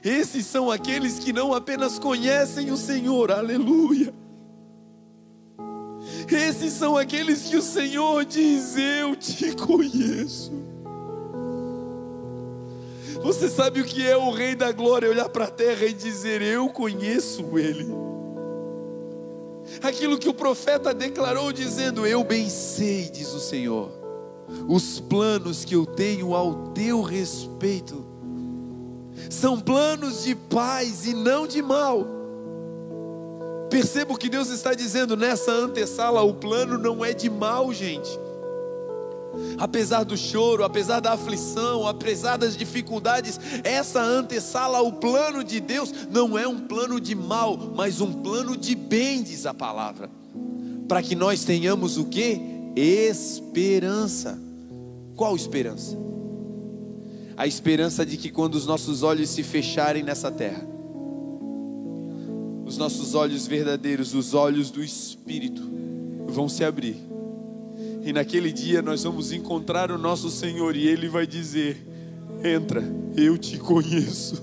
Esses 0.03 0.47
são 0.47 0.71
aqueles 0.71 1.19
que 1.19 1.31
não 1.31 1.53
apenas 1.53 1.99
conhecem 1.99 2.71
o 2.71 2.77
Senhor, 2.79 3.31
aleluia. 3.31 4.15
Esses 6.27 6.73
são 6.73 6.97
aqueles 6.97 7.43
que 7.43 7.57
o 7.57 7.63
Senhor 7.63 8.25
diz: 8.25 8.77
Eu 8.79 9.15
te 9.15 9.55
conheço. 9.55 10.72
Você 13.23 13.49
sabe 13.49 13.81
o 13.81 13.85
que 13.85 14.05
é 14.05 14.17
o 14.17 14.31
Rei 14.33 14.57
da 14.57 14.73
Glória 14.73 15.09
olhar 15.09 15.29
para 15.29 15.45
a 15.45 15.50
terra 15.50 15.87
e 15.87 15.93
dizer: 15.93 16.43
Eu 16.43 16.69
conheço 16.69 17.57
Ele. 17.57 17.87
Aquilo 19.81 20.19
que 20.19 20.29
o 20.29 20.35
profeta 20.35 20.93
declarou, 20.93 21.52
dizendo: 21.52 22.05
Eu 22.05 22.25
bem 22.25 22.49
sei, 22.49 23.09
diz 23.09 23.33
o 23.33 23.38
Senhor, 23.38 23.91
os 24.69 24.99
planos 24.99 25.64
que 25.64 25.76
eu 25.76 25.87
tenho 25.87 26.35
ao 26.35 26.73
teu 26.73 27.00
respeito 27.00 28.05
são 29.31 29.61
planos 29.61 30.25
de 30.25 30.35
paz 30.35 31.07
e 31.07 31.14
não 31.14 31.47
de 31.47 31.62
mal. 31.62 32.05
Perceba 33.71 34.12
o 34.12 34.19
que 34.19 34.29
Deus 34.29 34.49
está 34.49 34.75
dizendo 34.75 35.17
nessa 35.17 35.52
antessala: 35.52 36.23
o 36.23 36.35
plano 36.35 36.76
não 36.76 37.05
é 37.05 37.12
de 37.12 37.31
mal, 37.31 37.73
gente 37.73 38.22
apesar 39.59 40.05
do 40.05 40.17
choro, 40.17 40.65
apesar 40.65 41.01
da 41.01 41.12
aflição, 41.12 41.87
apesar 41.87 42.37
das 42.37 42.57
dificuldades, 42.57 43.39
essa 43.65 44.03
antessala 44.03 44.79
ao 44.79 44.93
plano 44.93 45.43
de 45.43 45.61
Deus 45.61 45.93
não 46.11 46.39
é 46.39 46.47
um 46.47 46.61
plano 46.61 47.01
de 47.01 47.15
mal, 47.15 47.57
mas 47.75 48.01
um 48.01 48.12
plano 48.12 48.57
de 48.57 48.75
bem, 48.75 49.23
diz 49.23 49.47
a 49.47 49.55
palavra. 49.55 50.11
Para 50.89 51.03
que 51.03 51.15
nós 51.15 51.45
tenhamos 51.45 51.97
o 51.97 52.05
que? 52.05 52.41
Esperança. 52.77 54.39
Qual 55.17 55.37
esperança? 55.37 55.97
A 57.37 57.47
esperança 57.47 58.05
de 58.05 58.17
que 58.17 58.31
quando 58.31 58.55
os 58.55 58.67
nossos 58.67 59.03
olhos 59.03 59.31
se 59.31 59.43
fecharem 59.43 60.03
nessa 60.03 60.31
terra, 60.31 60.67
os 62.67 62.77
nossos 62.79 63.15
olhos 63.15 63.47
verdadeiros, 63.47 64.15
os 64.15 64.35
olhos 64.35 64.71
do 64.71 64.83
Espírito, 64.83 65.62
vão 66.27 66.49
se 66.49 66.65
abrir 66.65 67.12
e 68.05 68.13
naquele 68.13 68.53
dia 68.53 68.83
nós 68.83 69.05
vamos 69.05 69.33
encontrar 69.33 69.91
o 69.91 69.99
nosso 69.99 70.31
Senhor 70.31 70.77
e 70.77 70.87
Ele 70.89 71.09
vai 71.09 71.27
dizer: 71.27 71.87
Entra, 72.45 72.83
eu 73.17 73.39
te 73.39 73.59
conheço. 73.59 74.43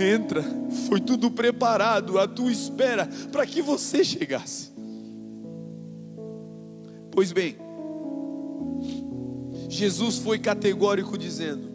Entra, 0.00 0.44
foi 0.88 1.00
tudo 1.00 1.30
preparado 1.30 2.18
à 2.18 2.26
tua 2.26 2.50
espera 2.50 3.08
para 3.30 3.46
que 3.46 3.62
você 3.62 4.04
chegasse. 4.04 4.70
Pois 7.12 7.32
bem, 7.32 7.56
Jesus 9.68 10.18
foi 10.18 10.38
categórico 10.38 11.16
dizendo: 11.16 11.68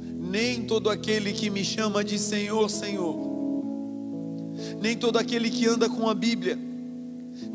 Nem 0.00 0.62
todo 0.62 0.90
aquele 0.90 1.32
que 1.32 1.48
me 1.48 1.64
chama 1.64 2.02
de 2.02 2.18
Senhor, 2.18 2.68
Senhor, 2.68 3.16
nem 4.80 4.96
todo 4.96 5.16
aquele 5.16 5.48
que 5.48 5.66
anda 5.66 5.88
com 5.88 6.08
a 6.08 6.14
Bíblia, 6.14 6.58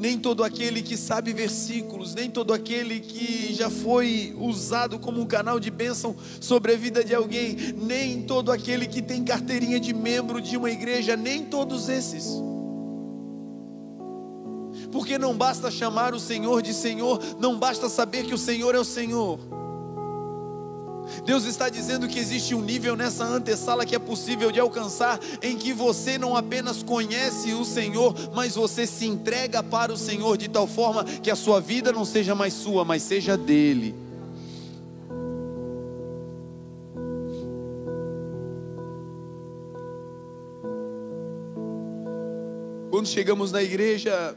nem 0.02 0.18
todo 0.18 0.44
aquele 0.44 0.82
que 0.82 0.98
sabe 0.98 1.32
versículos, 1.32 2.16
nem 2.16 2.28
todo 2.28 2.54
aquele 2.54 3.00
que 3.00 3.54
já 3.54 3.70
foi 3.70 4.36
usado 4.36 4.98
como 4.98 5.22
um 5.22 5.28
canal 5.28 5.60
de 5.60 5.70
bênção 5.70 6.16
sobre 6.40 6.74
a 6.74 6.76
vida 6.76 7.04
de 7.04 7.14
alguém, 7.14 7.56
nem 7.78 8.24
todo 8.24 8.52
aquele 8.52 8.88
que 8.88 9.00
tem 9.00 9.24
carteirinha 9.24 9.80
de 9.80 9.94
membro 9.94 10.42
de 10.42 10.58
uma 10.58 10.72
igreja, 10.72 11.16
nem 11.16 11.46
todos 11.46 11.88
esses. 11.88 12.26
Porque 14.92 15.20
não 15.20 15.38
basta 15.38 15.70
chamar 15.70 16.16
o 16.16 16.20
Senhor 16.20 16.64
de 16.64 16.74
Senhor, 16.74 17.22
não 17.40 17.60
basta 17.60 17.88
saber 17.88 18.26
que 18.26 18.34
o 18.34 18.40
Senhor 18.40 18.74
é 18.74 18.80
o 18.80 18.84
Senhor. 18.84 19.61
Deus 21.26 21.46
está 21.46 21.70
dizendo 21.70 22.08
que 22.08 22.20
existe 22.20 22.56
um 22.56 22.62
nível 22.62 22.96
nessa 22.96 23.24
antessala 23.24 23.86
que 23.86 23.96
é 23.96 24.00
possível 24.00 24.52
de 24.52 24.60
alcançar, 24.60 25.20
em 25.42 25.58
que 25.58 25.74
você 25.74 26.18
não 26.18 26.36
apenas 26.36 26.84
conhece 26.84 27.54
o 27.54 27.64
Senhor, 27.64 28.16
mas 28.34 28.56
você 28.56 28.88
se 28.88 29.06
entrega 29.06 29.62
para 29.62 29.92
o 29.92 29.98
Senhor 29.98 30.38
de 30.38 30.48
tal 30.48 30.68
forma 30.68 31.04
que 31.04 31.30
a 31.30 31.36
sua 31.36 31.60
vida 31.60 31.92
não 31.92 32.06
seja 32.06 32.34
mais 32.34 32.54
sua, 32.54 32.84
mas 32.84 33.04
seja 33.04 33.38
dele. 33.38 33.96
Quando 42.90 43.08
chegamos 43.08 43.52
na 43.52 43.64
igreja, 43.64 44.36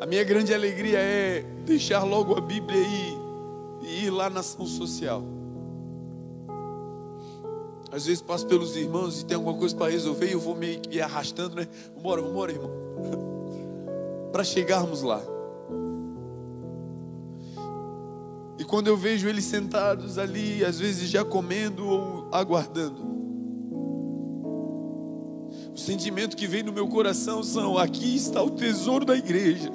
a 0.00 0.06
minha 0.06 0.22
grande 0.22 0.52
alegria 0.54 0.98
é 0.98 1.44
deixar 1.64 2.04
logo 2.04 2.36
a 2.36 2.40
Bíblia 2.40 2.78
aí 2.78 3.25
e 3.86 4.06
ir 4.06 4.10
lá 4.10 4.28
na 4.28 4.40
ação 4.40 4.66
social. 4.66 5.22
Às 7.90 8.04
vezes 8.04 8.20
passo 8.20 8.46
pelos 8.46 8.76
irmãos 8.76 9.22
e 9.22 9.24
tem 9.24 9.36
alguma 9.36 9.56
coisa 9.56 9.74
para 9.74 9.90
resolver 9.90 10.28
e 10.28 10.32
eu 10.32 10.40
vou 10.40 10.56
meio 10.56 10.80
que 10.80 11.00
arrastando, 11.00 11.54
né? 11.54 11.68
Vambora, 11.94 12.20
vambora, 12.20 12.52
irmão. 12.52 12.70
para 14.32 14.42
chegarmos 14.42 15.02
lá. 15.02 15.22
E 18.58 18.64
quando 18.64 18.88
eu 18.88 18.96
vejo 18.96 19.28
eles 19.28 19.44
sentados 19.44 20.18
ali, 20.18 20.64
às 20.64 20.78
vezes 20.78 21.08
já 21.08 21.24
comendo 21.24 21.86
ou 21.86 22.28
aguardando, 22.32 23.02
o 25.72 25.78
sentimento 25.78 26.36
que 26.36 26.46
vem 26.46 26.62
no 26.62 26.72
meu 26.72 26.88
coração 26.88 27.42
são: 27.42 27.78
aqui 27.78 28.16
está 28.16 28.42
o 28.42 28.50
tesouro 28.50 29.04
da 29.04 29.16
igreja. 29.16 29.70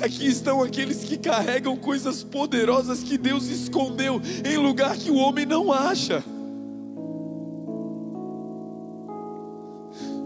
Aqui 0.00 0.26
estão 0.26 0.62
aqueles 0.62 1.04
que 1.04 1.16
carregam 1.16 1.76
coisas 1.76 2.22
poderosas 2.22 3.02
que 3.02 3.16
Deus 3.16 3.46
escondeu 3.46 4.20
em 4.44 4.56
lugar 4.56 4.96
que 4.96 5.10
o 5.10 5.16
homem 5.16 5.46
não 5.46 5.72
acha. 5.72 6.22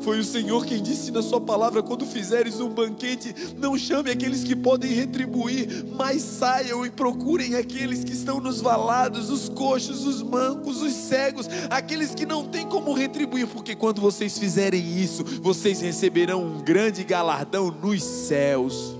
Foi 0.00 0.18
o 0.18 0.24
Senhor 0.24 0.64
quem 0.64 0.82
disse 0.82 1.10
na 1.10 1.22
Sua 1.22 1.40
palavra: 1.40 1.82
quando 1.82 2.06
fizeres 2.06 2.58
um 2.58 2.70
banquete, 2.70 3.34
não 3.58 3.76
chame 3.76 4.10
aqueles 4.10 4.42
que 4.42 4.56
podem 4.56 4.90
retribuir, 4.92 5.84
mas 5.94 6.22
saiam 6.22 6.84
e 6.84 6.90
procurem 6.90 7.54
aqueles 7.54 8.02
que 8.02 8.12
estão 8.12 8.40
nos 8.40 8.60
valados, 8.60 9.30
os 9.30 9.48
coxos, 9.48 10.06
os 10.06 10.22
mancos, 10.22 10.80
os 10.80 10.92
cegos, 10.92 11.46
aqueles 11.68 12.14
que 12.14 12.24
não 12.24 12.46
têm 12.46 12.66
como 12.66 12.94
retribuir, 12.94 13.46
porque 13.46 13.76
quando 13.76 14.00
vocês 14.00 14.38
fizerem 14.38 14.98
isso, 14.98 15.22
vocês 15.42 15.80
receberão 15.80 16.42
um 16.42 16.62
grande 16.62 17.04
galardão 17.04 17.70
nos 17.70 18.02
céus. 18.02 18.99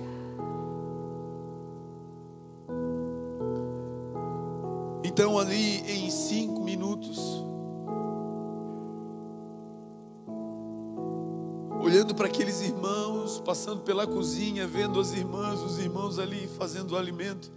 Passando 13.51 13.81
pela 13.81 14.07
cozinha, 14.07 14.65
vendo 14.65 15.01
as 15.01 15.13
irmãs, 15.13 15.61
os 15.61 15.81
irmãos 15.81 16.21
ali 16.21 16.49
fazendo 16.57 16.93
o 16.93 16.97
alimento. 16.97 17.51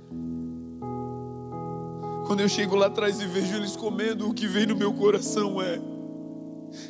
Quando 2.25 2.39
eu 2.39 2.49
chego 2.49 2.75
lá 2.75 2.87
atrás 2.87 3.21
e 3.21 3.27
vejo 3.27 3.55
eles 3.55 3.75
comendo, 3.75 4.27
o 4.27 4.33
que 4.33 4.47
vem 4.47 4.65
no 4.65 4.75
meu 4.75 4.91
coração 4.91 5.61
é: 5.61 5.79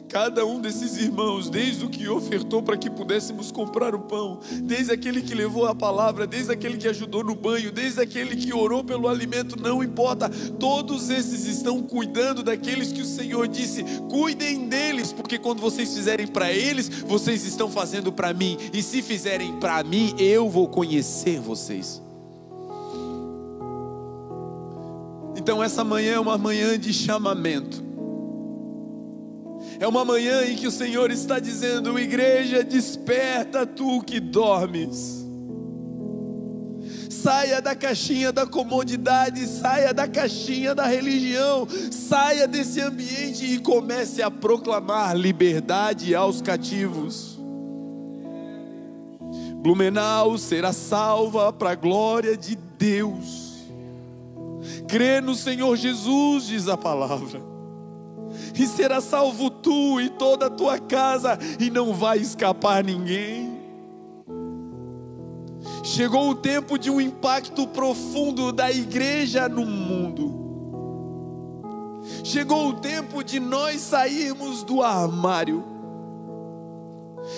Cada 0.07 0.45
um 0.45 0.59
desses 0.59 0.97
irmãos, 0.97 1.49
desde 1.49 1.85
o 1.85 1.89
que 1.89 2.07
ofertou 2.07 2.61
para 2.61 2.77
que 2.77 2.89
pudéssemos 2.89 3.51
comprar 3.51 3.95
o 3.95 3.99
pão, 3.99 4.39
desde 4.61 4.91
aquele 4.91 5.21
que 5.21 5.33
levou 5.33 5.65
a 5.65 5.75
palavra, 5.75 6.27
desde 6.27 6.51
aquele 6.51 6.77
que 6.77 6.87
ajudou 6.87 7.23
no 7.23 7.35
banho, 7.35 7.71
desde 7.71 8.01
aquele 8.01 8.35
que 8.35 8.53
orou 8.53 8.83
pelo 8.83 9.07
alimento, 9.07 9.59
não 9.59 9.83
importa, 9.83 10.29
todos 10.59 11.09
esses 11.09 11.45
estão 11.45 11.81
cuidando 11.81 12.43
daqueles 12.43 12.91
que 12.91 13.01
o 13.01 13.05
Senhor 13.05 13.47
disse: 13.47 13.83
cuidem 14.09 14.67
deles, 14.67 15.11
porque 15.11 15.37
quando 15.37 15.59
vocês 15.59 15.93
fizerem 15.93 16.27
para 16.27 16.51
eles, 16.51 16.89
vocês 16.89 17.45
estão 17.45 17.69
fazendo 17.69 18.11
para 18.11 18.33
mim, 18.33 18.57
e 18.71 18.81
se 18.81 19.01
fizerem 19.01 19.59
para 19.59 19.83
mim, 19.83 20.13
eu 20.17 20.49
vou 20.49 20.67
conhecer 20.67 21.39
vocês. 21.39 22.01
Então, 25.35 25.61
essa 25.61 25.83
manhã 25.83 26.13
é 26.13 26.19
uma 26.19 26.37
manhã 26.37 26.77
de 26.79 26.93
chamamento. 26.93 27.83
É 29.83 29.87
uma 29.87 30.05
manhã 30.05 30.45
em 30.45 30.55
que 30.55 30.65
o 30.65 30.71
Senhor 30.71 31.11
está 31.11 31.39
dizendo: 31.39 31.99
Igreja, 31.99 32.63
desperta 32.63 33.65
tu 33.65 34.01
que 34.01 34.17
dormes. 34.17 35.27
Saia 37.09 37.61
da 37.61 37.75
caixinha 37.75 38.31
da 38.31 38.47
comodidade, 38.47 39.45
saia 39.45 39.93
da 39.93 40.07
caixinha 40.07 40.73
da 40.73 40.85
religião, 40.85 41.67
saia 41.91 42.47
desse 42.47 42.79
ambiente 42.79 43.45
e 43.45 43.59
comece 43.59 44.21
a 44.21 44.31
proclamar 44.31 45.17
liberdade 45.17 46.15
aos 46.15 46.41
cativos. 46.41 47.37
Blumenau 49.57 50.37
será 50.37 50.71
salva 50.71 51.51
para 51.51 51.71
a 51.71 51.75
glória 51.75 52.37
de 52.37 52.55
Deus. 52.55 53.67
Crê 54.87 55.19
no 55.19 55.35
Senhor 55.35 55.75
Jesus, 55.75 56.47
diz 56.47 56.69
a 56.69 56.77
palavra 56.77 57.51
e 58.53 58.67
será 58.67 59.01
salvo 59.01 59.49
tu 59.49 59.99
e 59.99 60.09
toda 60.09 60.47
a 60.47 60.49
tua 60.49 60.79
casa, 60.79 61.37
e 61.59 61.69
não 61.69 61.93
vai 61.93 62.19
escapar 62.19 62.83
ninguém. 62.83 63.61
Chegou 65.83 66.29
o 66.29 66.35
tempo 66.35 66.77
de 66.77 66.89
um 66.89 66.99
impacto 66.99 67.67
profundo 67.67 68.51
da 68.51 68.71
igreja 68.71 69.49
no 69.49 69.65
mundo. 69.65 70.41
Chegou 72.23 72.69
o 72.69 72.73
tempo 72.73 73.23
de 73.23 73.39
nós 73.39 73.81
sairmos 73.81 74.63
do 74.63 74.81
armário. 74.81 75.63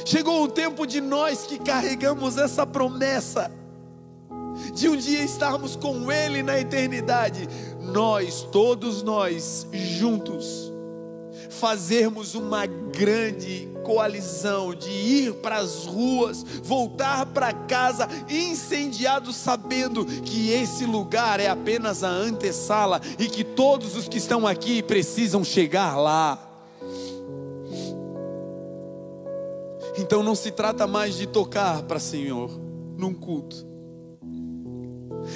Chegou 0.05 0.43
o 0.43 0.47
tempo 0.47 0.85
de 0.85 1.01
nós 1.01 1.43
que 1.43 1.59
carregamos 1.59 2.37
essa 2.37 2.65
promessa 2.65 3.51
de 4.73 4.87
um 4.89 4.95
dia 4.95 5.23
estarmos 5.23 5.75
com 5.75 6.11
Ele 6.11 6.41
na 6.41 6.59
eternidade, 6.59 7.47
nós, 7.81 8.47
todos 8.51 9.03
nós, 9.03 9.67
juntos, 9.71 10.71
fazermos 11.55 12.35
uma 12.35 12.65
grande 12.65 13.69
coalizão 13.83 14.73
de 14.73 14.89
ir 14.89 15.33
para 15.35 15.57
as 15.57 15.85
ruas, 15.85 16.43
voltar 16.63 17.25
para 17.27 17.53
casa 17.53 18.07
incendiados, 18.29 19.35
sabendo 19.35 20.05
que 20.05 20.49
esse 20.49 20.85
lugar 20.85 21.39
é 21.39 21.47
apenas 21.47 22.03
a 22.03 22.09
antessala 22.09 22.99
e 23.19 23.27
que 23.27 23.43
todos 23.43 23.95
os 23.95 24.07
que 24.07 24.17
estão 24.17 24.47
aqui 24.47 24.81
precisam 24.81 25.43
chegar 25.43 25.95
lá. 25.95 26.39
Então 29.97 30.21
não 30.21 30.35
se 30.35 30.51
trata 30.51 30.85
mais 30.85 31.15
de 31.15 31.25
tocar 31.27 31.83
para 31.83 31.99
Senhor 31.99 32.51
num 32.97 33.13
culto. 33.13 33.65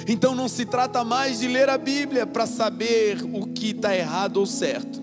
Então 0.06 0.34
não 0.34 0.48
se 0.48 0.64
trata 0.64 1.04
mais 1.04 1.40
de 1.40 1.48
ler 1.48 1.68
a 1.68 1.78
Bíblia 1.78 2.26
para 2.26 2.46
saber 2.46 3.22
o 3.32 3.46
que 3.46 3.70
está 3.70 3.96
errado 3.96 4.38
ou 4.38 4.46
certo. 4.46 4.99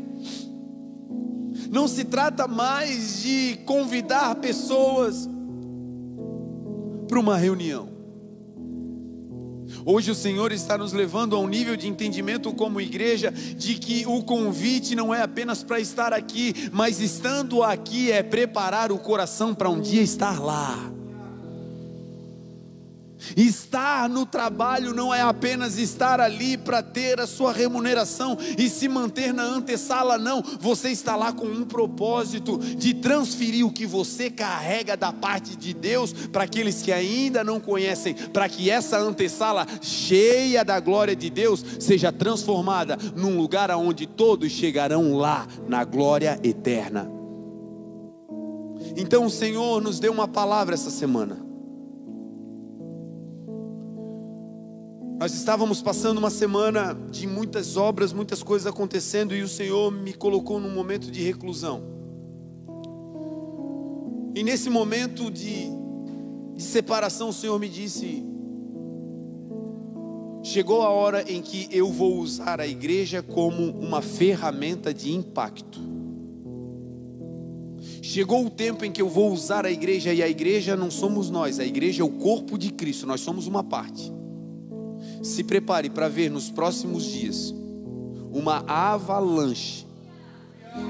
Não 1.70 1.88
se 1.88 2.06
trata 2.06 2.48
mais 2.48 3.22
de 3.22 3.60
convidar 3.66 4.36
pessoas 4.36 5.30
para 7.08 7.20
uma 7.20 7.38
reunião. 7.38 7.98
Hoje 9.86 10.12
o 10.12 10.16
Senhor 10.16 10.52
está 10.52 10.78
nos 10.78 10.94
levando 10.94 11.36
a 11.36 11.40
um 11.40 11.48
nível 11.48 11.76
de 11.76 11.88
entendimento 11.88 12.54
como 12.54 12.82
igreja 12.82 13.32
de 13.32 13.76
que 13.76 14.06
o 14.06 14.24
convite 14.24 14.96
não 14.96 15.14
é 15.14 15.22
apenas 15.22 15.64
para 15.64 15.80
estar 15.80 16.14
aqui, 16.14 16.70
mas 16.72 17.00
estando 17.00 17.64
aqui 17.64 18.12
é 18.12 18.24
preparar 18.24 18.92
o 18.92 18.98
coração 18.98 19.54
para 19.54 19.70
um 19.70 19.80
dia 19.80 20.02
estar 20.02 20.42
lá. 20.42 20.97
Estar 23.36 24.08
no 24.08 24.26
trabalho 24.26 24.94
não 24.94 25.14
é 25.14 25.22
apenas 25.22 25.78
estar 25.78 26.20
ali 26.20 26.58
para 26.58 26.82
ter 26.84 27.20
a 27.20 27.28
sua 27.28 27.52
remuneração 27.52 28.38
e 28.58 28.70
se 28.70 28.88
manter 28.88 29.34
na 29.34 29.44
antessala, 29.44 30.18
não. 30.18 30.44
Você 30.60 30.90
está 30.90 31.16
lá 31.16 31.32
com 31.32 31.46
um 31.46 31.66
propósito 31.66 32.58
de 32.58 32.94
transferir 32.94 33.66
o 33.66 33.72
que 33.72 33.86
você 33.86 34.30
carrega 34.30 34.96
da 34.96 35.12
parte 35.12 35.56
de 35.56 35.74
Deus 35.74 36.14
para 36.14 36.44
aqueles 36.44 36.82
que 36.82 36.92
ainda 36.92 37.44
não 37.44 37.60
conhecem, 37.60 38.14
para 38.14 38.48
que 38.48 38.70
essa 38.70 38.98
antessala 38.98 39.66
cheia 39.82 40.64
da 40.64 40.80
glória 40.80 41.16
de 41.16 41.30
Deus 41.30 41.64
seja 41.80 42.12
transformada 42.12 42.98
num 43.16 43.38
lugar 43.38 43.72
aonde 43.72 44.06
todos 44.06 44.52
chegarão 44.52 45.16
lá 45.16 45.48
na 45.68 45.84
glória 45.84 46.40
eterna. 46.44 47.12
Então 48.96 49.26
o 49.26 49.30
Senhor 49.30 49.82
nos 49.82 50.00
deu 50.00 50.12
uma 50.12 50.28
palavra 50.28 50.74
essa 50.74 50.90
semana. 50.90 51.47
Nós 55.20 55.34
estávamos 55.34 55.82
passando 55.82 56.20
uma 56.20 56.30
semana 56.30 56.96
de 57.10 57.26
muitas 57.26 57.76
obras, 57.76 58.14
muitas 58.14 58.44
coisas 58.44 58.68
acontecendo 58.68 59.34
e 59.34 59.42
o 59.42 59.48
Senhor 59.48 59.92
me 59.92 60.14
colocou 60.14 60.60
num 60.60 60.72
momento 60.72 61.10
de 61.10 61.24
reclusão. 61.24 61.82
E 64.36 64.44
nesse 64.44 64.70
momento 64.70 65.32
de, 65.32 65.70
de 66.56 66.62
separação, 66.62 67.30
o 67.30 67.34
Senhor 67.34 67.60
me 67.60 67.68
disse: 67.68 68.24
chegou 70.44 70.84
a 70.84 70.90
hora 70.90 71.24
em 71.24 71.42
que 71.42 71.68
eu 71.72 71.92
vou 71.92 72.20
usar 72.20 72.62
a 72.62 72.68
igreja 72.68 73.24
como 73.24 73.72
uma 73.72 74.04
ferramenta 74.04 74.94
de 74.94 75.12
impacto. 75.12 75.80
Chegou 78.04 78.46
o 78.46 78.52
tempo 78.52 78.86
em 78.86 78.92
que 78.92 79.02
eu 79.02 79.10
vou 79.10 79.34
usar 79.34 79.66
a 79.66 79.72
igreja, 79.72 80.14
e 80.14 80.22
a 80.22 80.30
igreja 80.30 80.76
não 80.76 80.92
somos 80.92 81.32
nós, 81.32 81.60
a 81.60 81.66
igreja 81.66 82.04
é 82.04 82.06
o 82.06 82.12
corpo 82.12 82.56
de 82.56 82.72
Cristo, 82.72 83.08
nós 83.08 83.22
somos 83.22 83.48
uma 83.48 83.64
parte 83.64 84.16
se 85.22 85.44
prepare 85.44 85.90
para 85.90 86.08
ver 86.08 86.30
nos 86.30 86.50
próximos 86.50 87.04
dias 87.06 87.54
uma 88.32 88.64
avalanche 88.68 89.86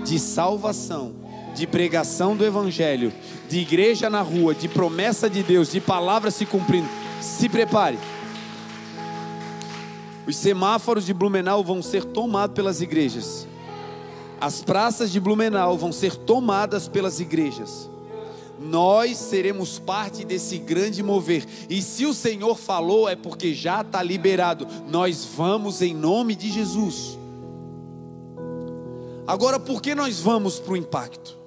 de 0.06 0.20
salvação, 0.20 1.16
de 1.56 1.66
pregação 1.66 2.36
do 2.36 2.46
Evangelho, 2.46 3.14
de 3.50 3.60
igreja 3.60 4.10
na 4.10 4.22
rua, 4.22 4.54
de 4.54 4.68
promessa 4.68 5.30
de 5.30 5.42
Deus, 5.44 5.72
de 5.72 5.80
palavra 5.80 6.30
se 6.30 6.46
cumprindo. 6.46 6.88
Se 7.22 7.48
prepare. 7.48 7.98
Os 10.28 10.36
semáforos 10.36 11.06
de 11.06 11.14
Blumenau 11.14 11.64
vão 11.64 11.82
ser 11.82 12.04
tomados 12.04 12.54
pelas 12.54 12.82
igrejas. 12.82 13.48
As 14.42 14.62
praças 14.62 15.12
de 15.12 15.20
Blumenau 15.20 15.78
vão 15.78 15.92
ser 15.92 16.16
tomadas 16.16 16.88
pelas 16.88 17.20
igrejas 17.20 17.90
nós 18.60 19.18
seremos 19.18 19.80
parte 19.80 20.26
desse 20.26 20.58
grande 20.58 21.04
mover. 21.04 21.46
E 21.70 21.82
se 21.82 22.06
o 22.06 22.14
Senhor 22.14 22.56
falou, 22.56 23.08
é 23.08 23.16
porque 23.16 23.54
já 23.54 23.82
está 23.82 24.02
liberado. 24.02 24.68
Nós 24.88 25.26
vamos 25.36 25.82
em 25.82 25.94
nome 25.94 26.36
de 26.36 26.52
Jesus. 26.52 27.18
Agora, 29.28 29.60
por 29.60 29.82
que 29.82 29.94
nós 29.94 30.20
vamos 30.20 30.60
para 30.60 30.74
o 30.74 30.78
impacto? 30.78 31.38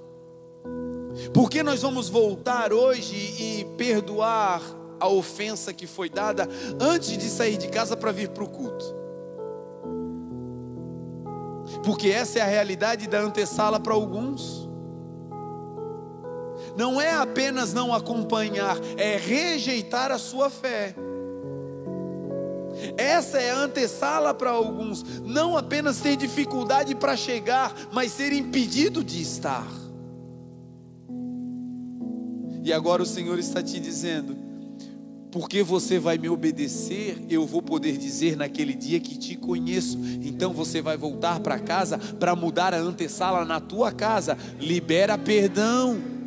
Por 1.33 1.51
que 1.51 1.63
nós 1.63 1.83
vamos 1.83 2.09
voltar 2.09 2.73
hoje 2.73 3.15
e 3.15 3.67
perdoar 3.77 4.63
a 4.99 5.09
ofensa 5.09 5.73
que 5.73 5.87
foi 5.87 6.09
dada 6.09 6.49
antes 6.79 7.17
de 7.17 7.29
sair 7.29 7.57
de 7.57 7.69
casa 7.69 7.97
para 7.97 8.13
vir 8.13 8.29
para 8.29 8.45
o 8.45 8.49
culto? 8.49 9.01
Porque 11.85 12.09
essa 12.09 12.39
é 12.39 12.43
a 12.43 12.47
realidade 12.47 13.09
da 13.09 13.21
antessala 13.21 13.81
para 13.81 13.95
alguns 13.95 14.70
não 16.81 16.99
é 16.99 17.13
apenas 17.13 17.75
não 17.75 17.93
acompanhar, 17.93 18.75
é 18.97 19.19
rejeitar 19.19 20.11
a 20.11 20.17
sua 20.17 20.49
fé. 20.49 20.95
Essa 22.97 23.39
é 23.39 23.51
a 23.51 23.59
antessala 23.59 24.33
para 24.33 24.49
alguns, 24.49 25.05
não 25.21 25.59
apenas 25.59 26.01
ter 26.01 26.17
dificuldade 26.17 26.95
para 26.95 27.19
chegar, 27.19 27.75
mas 27.93 28.13
ser 28.13 28.33
impedido 28.33 29.05
de 29.05 29.21
estar. 29.21 29.69
E 32.65 32.73
agora 32.73 33.03
o 33.03 33.07
Senhor 33.07 33.39
está 33.39 33.63
te 33.63 33.79
dizendo: 33.79 34.35
porque 35.31 35.63
você 35.63 35.99
vai 35.99 36.17
me 36.17 36.31
obedecer, 36.31 37.23
eu 37.29 37.47
vou 37.47 37.61
poder 37.61 37.99
dizer 37.99 38.39
naquele 38.39 38.73
dia 38.73 38.99
que 39.01 39.19
te 39.19 39.37
conheço. 39.37 39.99
Então 40.23 40.55
você 40.55 40.81
vai 40.81 40.97
voltar 40.97 41.41
para 41.41 41.59
casa 41.59 41.99
para 41.99 42.35
mudar 42.35 42.73
a 42.73 42.79
antessala 42.79 43.45
na 43.45 43.61
tua 43.61 43.93
casa. 43.93 44.39
Libera 44.59 45.19
perdão. 45.19 46.20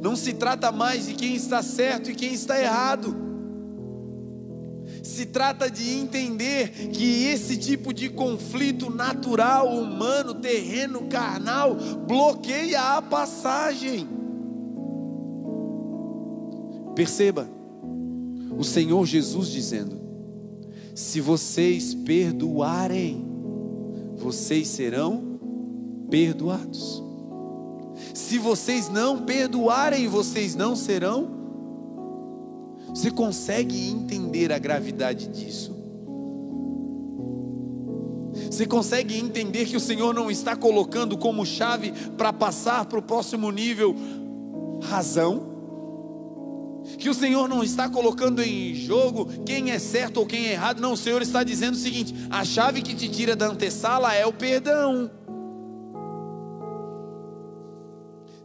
Não 0.00 0.16
se 0.16 0.32
trata 0.32 0.72
mais 0.72 1.06
de 1.06 1.14
quem 1.14 1.34
está 1.34 1.62
certo 1.62 2.10
e 2.10 2.14
quem 2.14 2.32
está 2.32 2.58
errado. 2.60 3.14
Se 5.02 5.26
trata 5.26 5.70
de 5.70 5.90
entender 5.90 6.70
que 6.92 7.24
esse 7.24 7.56
tipo 7.56 7.92
de 7.92 8.08
conflito 8.08 8.90
natural, 8.90 9.68
humano, 9.68 10.34
terreno, 10.34 11.02
carnal, 11.08 11.74
bloqueia 12.06 12.96
a 12.96 13.02
passagem. 13.02 14.08
Perceba, 16.94 17.48
o 18.56 18.64
Senhor 18.64 19.06
Jesus 19.06 19.48
dizendo: 19.48 20.00
se 20.94 21.20
vocês 21.20 21.94
perdoarem, 21.94 23.24
vocês 24.16 24.68
serão 24.68 25.38
perdoados. 26.10 27.09
Se 28.14 28.38
vocês 28.38 28.88
não 28.88 29.22
perdoarem, 29.22 30.08
vocês 30.08 30.54
não 30.54 30.74
serão. 30.74 31.28
Você 32.88 33.10
consegue 33.10 33.88
entender 33.88 34.52
a 34.52 34.58
gravidade 34.58 35.28
disso? 35.28 35.80
Você 38.50 38.66
consegue 38.66 39.18
entender 39.18 39.66
que 39.66 39.76
o 39.76 39.80
Senhor 39.80 40.14
não 40.14 40.30
está 40.30 40.56
colocando 40.56 41.16
como 41.16 41.46
chave 41.46 41.92
para 42.16 42.32
passar 42.32 42.84
para 42.86 42.98
o 42.98 43.02
próximo 43.02 43.50
nível 43.50 43.94
razão? 44.82 45.50
Que 46.98 47.08
o 47.08 47.14
Senhor 47.14 47.48
não 47.48 47.62
está 47.62 47.88
colocando 47.88 48.42
em 48.42 48.74
jogo 48.74 49.26
quem 49.44 49.70
é 49.70 49.78
certo 49.78 50.18
ou 50.18 50.26
quem 50.26 50.46
é 50.46 50.52
errado, 50.52 50.80
não, 50.80 50.94
o 50.94 50.96
Senhor 50.96 51.22
está 51.22 51.44
dizendo 51.44 51.74
o 51.74 51.78
seguinte: 51.78 52.14
a 52.30 52.44
chave 52.44 52.82
que 52.82 52.94
te 52.94 53.08
tira 53.08 53.36
da 53.36 53.46
antessala 53.46 54.14
é 54.14 54.26
o 54.26 54.32
perdão. 54.32 55.10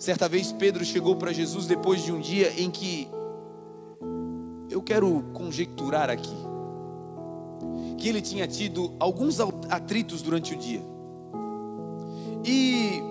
Certa 0.05 0.29
vez 0.29 0.51
Pedro 0.51 0.85
chegou 0.85 1.15
para 1.15 1.33
Jesus 1.33 1.65
depois 1.65 2.03
de 2.03 2.11
um 2.11 2.19
dia 2.19 2.53
em 2.61 2.69
que 2.69 3.07
eu 4.69 4.79
quero 4.79 5.23
conjecturar 5.33 6.11
aqui 6.11 6.35
que 7.97 8.07
ele 8.07 8.21
tinha 8.21 8.47
tido 8.47 8.93
alguns 8.99 9.39
atritos 9.67 10.21
durante 10.21 10.53
o 10.53 10.57
dia. 10.57 10.83
E 12.45 13.01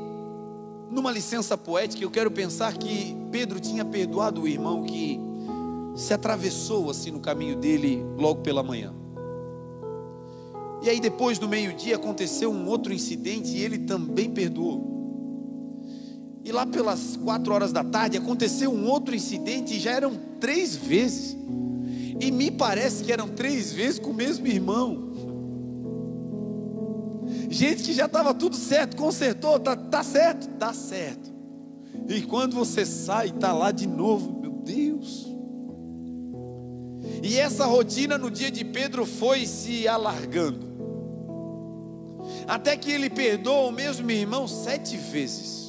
numa 0.88 1.10
licença 1.10 1.58
poética, 1.58 2.04
eu 2.04 2.12
quero 2.12 2.30
pensar 2.30 2.72
que 2.76 3.16
Pedro 3.32 3.58
tinha 3.58 3.84
perdoado 3.84 4.42
o 4.42 4.46
irmão 4.46 4.84
que 4.84 5.18
se 5.96 6.14
atravessou 6.14 6.88
assim 6.90 7.10
no 7.10 7.18
caminho 7.18 7.56
dele 7.56 8.04
logo 8.16 8.40
pela 8.40 8.62
manhã. 8.62 8.94
E 10.80 10.88
aí 10.88 11.00
depois 11.00 11.40
do 11.40 11.48
meio-dia 11.48 11.96
aconteceu 11.96 12.52
um 12.52 12.68
outro 12.68 12.92
incidente 12.92 13.50
e 13.56 13.64
ele 13.64 13.80
também 13.80 14.30
perdoou. 14.30 14.93
E 16.44 16.52
lá 16.52 16.66
pelas 16.66 17.16
quatro 17.16 17.54
horas 17.54 17.72
da 17.72 17.82
tarde 17.82 18.18
aconteceu 18.18 18.70
um 18.70 18.86
outro 18.86 19.14
incidente 19.14 19.74
e 19.74 19.80
já 19.80 19.92
eram 19.92 20.14
três 20.38 20.76
vezes. 20.76 21.34
E 22.20 22.30
me 22.30 22.50
parece 22.50 23.02
que 23.02 23.10
eram 23.10 23.28
três 23.28 23.72
vezes 23.72 23.98
com 23.98 24.10
o 24.10 24.14
mesmo 24.14 24.46
irmão. 24.46 25.12
Gente 27.48 27.82
que 27.82 27.94
já 27.94 28.04
estava 28.04 28.34
tudo 28.34 28.56
certo, 28.56 28.96
consertou, 28.96 29.58
tá, 29.58 29.74
tá 29.74 30.02
certo, 30.02 30.48
tá 30.58 30.74
certo. 30.74 31.32
E 32.08 32.20
quando 32.22 32.54
você 32.54 32.84
sai, 32.84 33.30
tá 33.30 33.52
lá 33.52 33.70
de 33.70 33.86
novo, 33.86 34.38
meu 34.40 34.52
Deus. 34.52 35.26
E 37.22 37.38
essa 37.38 37.64
rotina 37.64 38.18
no 38.18 38.30
dia 38.30 38.50
de 38.50 38.64
Pedro 38.64 39.06
foi 39.06 39.46
se 39.46 39.88
alargando. 39.88 40.74
Até 42.46 42.76
que 42.76 42.90
ele 42.90 43.08
perdoa 43.08 43.68
o 43.68 43.72
mesmo 43.72 44.10
irmão 44.10 44.46
sete 44.46 44.96
vezes. 44.96 45.63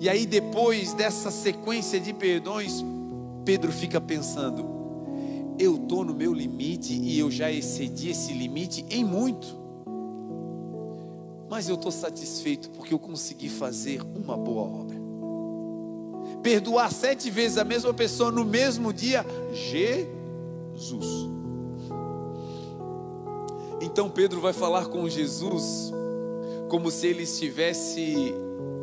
E 0.00 0.08
aí, 0.08 0.24
depois 0.24 0.94
dessa 0.94 1.30
sequência 1.30 2.00
de 2.00 2.14
perdões, 2.14 2.82
Pedro 3.44 3.70
fica 3.70 4.00
pensando: 4.00 4.64
eu 5.58 5.76
estou 5.76 6.06
no 6.06 6.14
meu 6.14 6.32
limite 6.32 6.94
e 6.94 7.18
eu 7.18 7.30
já 7.30 7.52
excedi 7.52 8.08
esse 8.08 8.32
limite 8.32 8.82
em 8.88 9.04
muito. 9.04 9.60
Mas 11.50 11.68
eu 11.68 11.74
estou 11.74 11.92
satisfeito 11.92 12.70
porque 12.70 12.94
eu 12.94 12.98
consegui 12.98 13.50
fazer 13.50 14.00
uma 14.16 14.38
boa 14.38 14.62
obra. 14.62 14.96
Perdoar 16.42 16.90
sete 16.90 17.28
vezes 17.28 17.58
a 17.58 17.64
mesma 17.64 17.92
pessoa 17.92 18.30
no 18.30 18.42
mesmo 18.42 18.94
dia, 18.94 19.22
Jesus. 19.52 21.28
Então 23.82 24.08
Pedro 24.08 24.40
vai 24.40 24.54
falar 24.54 24.86
com 24.86 25.06
Jesus 25.06 25.92
como 26.70 26.90
se 26.90 27.06
ele 27.06 27.24
estivesse 27.24 28.32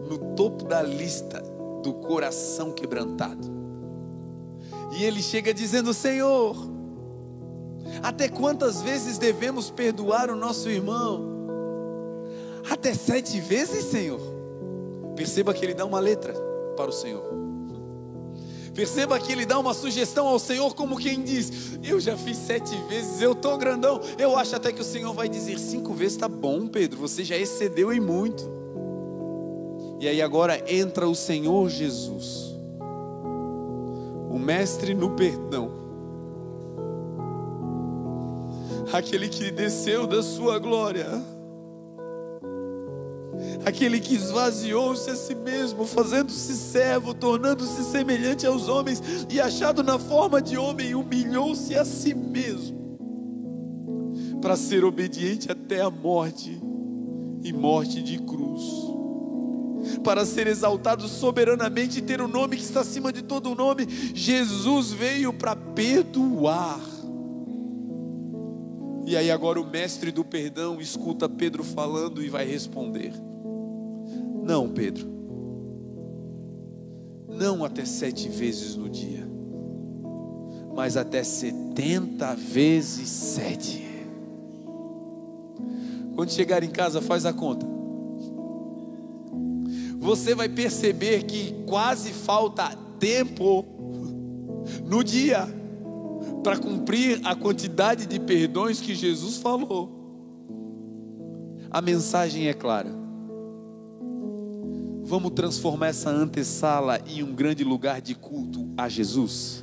no 0.07 0.35
topo 0.35 0.63
da 0.63 0.81
lista 0.81 1.43
do 1.83 1.93
coração 1.93 2.71
quebrantado. 2.71 3.57
E 4.97 5.03
ele 5.03 5.21
chega 5.21 5.53
dizendo: 5.53 5.93
Senhor, 5.93 6.55
até 8.01 8.27
quantas 8.27 8.81
vezes 8.81 9.17
devemos 9.17 9.69
perdoar 9.69 10.29
o 10.29 10.35
nosso 10.35 10.69
irmão? 10.69 11.35
Até 12.69 12.93
sete 12.93 13.39
vezes, 13.39 13.85
Senhor. 13.85 14.19
Perceba 15.15 15.53
que 15.53 15.63
ele 15.63 15.73
dá 15.73 15.85
uma 15.85 15.99
letra 15.99 16.33
para 16.75 16.89
o 16.89 16.93
Senhor. 16.93 17.23
Perceba 18.73 19.19
que 19.19 19.31
ele 19.31 19.45
dá 19.45 19.57
uma 19.57 19.73
sugestão 19.73 20.27
ao 20.27 20.37
Senhor, 20.37 20.75
como 20.75 20.97
quem 20.97 21.23
diz: 21.23 21.79
Eu 21.83 21.99
já 21.99 22.15
fiz 22.15 22.37
sete 22.37 22.75
vezes, 22.87 23.21
eu 23.21 23.31
estou 23.31 23.57
grandão. 23.57 23.99
Eu 24.19 24.37
acho 24.37 24.55
até 24.55 24.71
que 24.71 24.81
o 24.81 24.85
Senhor 24.85 25.13
vai 25.13 25.27
dizer: 25.27 25.57
Cinco 25.57 25.93
vezes 25.93 26.13
está 26.13 26.27
bom, 26.27 26.67
Pedro, 26.67 26.99
você 26.99 27.23
já 27.23 27.35
excedeu 27.35 27.91
em 27.91 27.99
muito. 27.99 28.56
E 29.99 30.07
aí 30.07 30.21
agora 30.21 30.63
entra 30.71 31.07
o 31.07 31.15
Senhor 31.15 31.69
Jesus, 31.69 32.55
o 34.29 34.37
Mestre 34.37 34.93
no 34.93 35.11
perdão, 35.11 35.71
aquele 38.93 39.27
que 39.27 39.51
desceu 39.51 40.05
da 40.05 40.21
sua 40.21 40.59
glória. 40.59 41.07
Aquele 43.65 43.99
que 43.99 44.15
esvaziou-se 44.15 45.09
a 45.09 45.15
si 45.15 45.35
mesmo, 45.35 45.85
fazendo-se 45.85 46.55
servo, 46.55 47.13
tornando-se 47.13 47.83
semelhante 47.83 48.47
aos 48.47 48.67
homens, 48.67 49.01
e 49.29 49.39
achado 49.39 49.83
na 49.83 49.99
forma 49.99 50.41
de 50.41 50.57
homem, 50.57 50.95
humilhou-se 50.95 51.75
a 51.75 51.83
si 51.83 52.15
mesmo, 52.15 52.97
para 54.41 54.55
ser 54.55 54.85
obediente 54.85 55.51
até 55.51 55.81
a 55.81 55.89
morte 55.89 56.59
e 57.43 57.51
morte 57.51 58.01
de 58.01 58.17
cruz, 58.19 58.63
para 59.99 60.25
ser 60.25 60.47
exaltado 60.47 61.07
soberanamente 61.07 61.99
e 61.99 62.01
ter 62.01 62.21
um 62.21 62.27
nome 62.27 62.57
que 62.57 62.63
está 62.63 62.81
acima 62.81 63.11
de 63.11 63.21
todo 63.21 63.55
nome. 63.55 63.87
Jesus 64.13 64.91
veio 64.91 65.33
para 65.33 65.55
perdoar. 65.55 66.79
E 69.05 69.15
aí 69.15 69.31
agora 69.31 69.61
o 69.61 69.65
mestre 69.65 70.11
do 70.11 70.25
perdão 70.25 70.81
escuta 70.81 71.29
Pedro 71.29 71.63
falando 71.63 72.21
e 72.21 72.29
vai 72.29 72.45
responder. 72.45 73.13
Não, 74.43 74.69
Pedro. 74.69 75.07
Não 77.29 77.63
até 77.63 77.85
sete 77.85 78.27
vezes 78.27 78.75
no 78.75 78.89
dia, 78.89 79.27
mas 80.75 80.97
até 80.97 81.23
setenta 81.23 82.33
vezes 82.35 83.09
sete. 83.09 83.85
Quando 86.15 86.31
chegar 86.31 86.63
em 86.63 86.69
casa, 86.71 86.99
faz 86.99 87.25
a 87.27 87.31
conta. 87.31 87.76
Você 90.07 90.33
vai 90.33 90.47
perceber 90.47 91.23
que 91.23 91.53
quase 91.65 92.13
falta 92.13 92.73
tempo 92.97 93.65
no 94.85 95.03
dia 95.03 95.45
para 96.41 96.57
cumprir 96.57 97.19
a 97.25 97.35
quantidade 97.35 98.05
de 98.05 98.17
perdões 98.17 98.79
que 98.79 98.95
Jesus 98.95 99.35
falou. 99.35 99.91
A 101.69 101.81
mensagem 101.81 102.47
é 102.47 102.53
clara. 102.53 102.89
Vamos 105.03 105.31
transformar 105.31 105.87
essa 105.87 106.09
antessala 106.09 107.01
em 107.05 107.21
um 107.21 107.35
grande 107.35 107.65
lugar 107.65 107.99
de 107.99 108.15
culto 108.15 108.65
a 108.77 108.87
Jesus. 108.87 109.61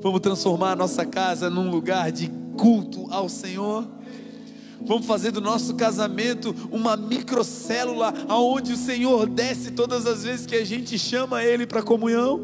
Vamos 0.00 0.20
transformar 0.20 0.72
a 0.72 0.76
nossa 0.76 1.04
casa 1.04 1.50
num 1.50 1.70
lugar 1.70 2.10
de 2.10 2.30
culto 2.56 3.06
ao 3.10 3.28
Senhor. 3.28 3.86
Vamos 4.82 5.06
fazer 5.06 5.30
do 5.30 5.40
nosso 5.40 5.74
casamento 5.74 6.54
uma 6.70 6.96
microcélula 6.96 8.12
aonde 8.28 8.72
o 8.72 8.76
Senhor 8.76 9.28
desce 9.28 9.70
todas 9.70 10.06
as 10.06 10.24
vezes 10.24 10.46
que 10.46 10.56
a 10.56 10.64
gente 10.64 10.98
chama 10.98 11.44
Ele 11.44 11.66
para 11.66 11.82
comunhão. 11.82 12.40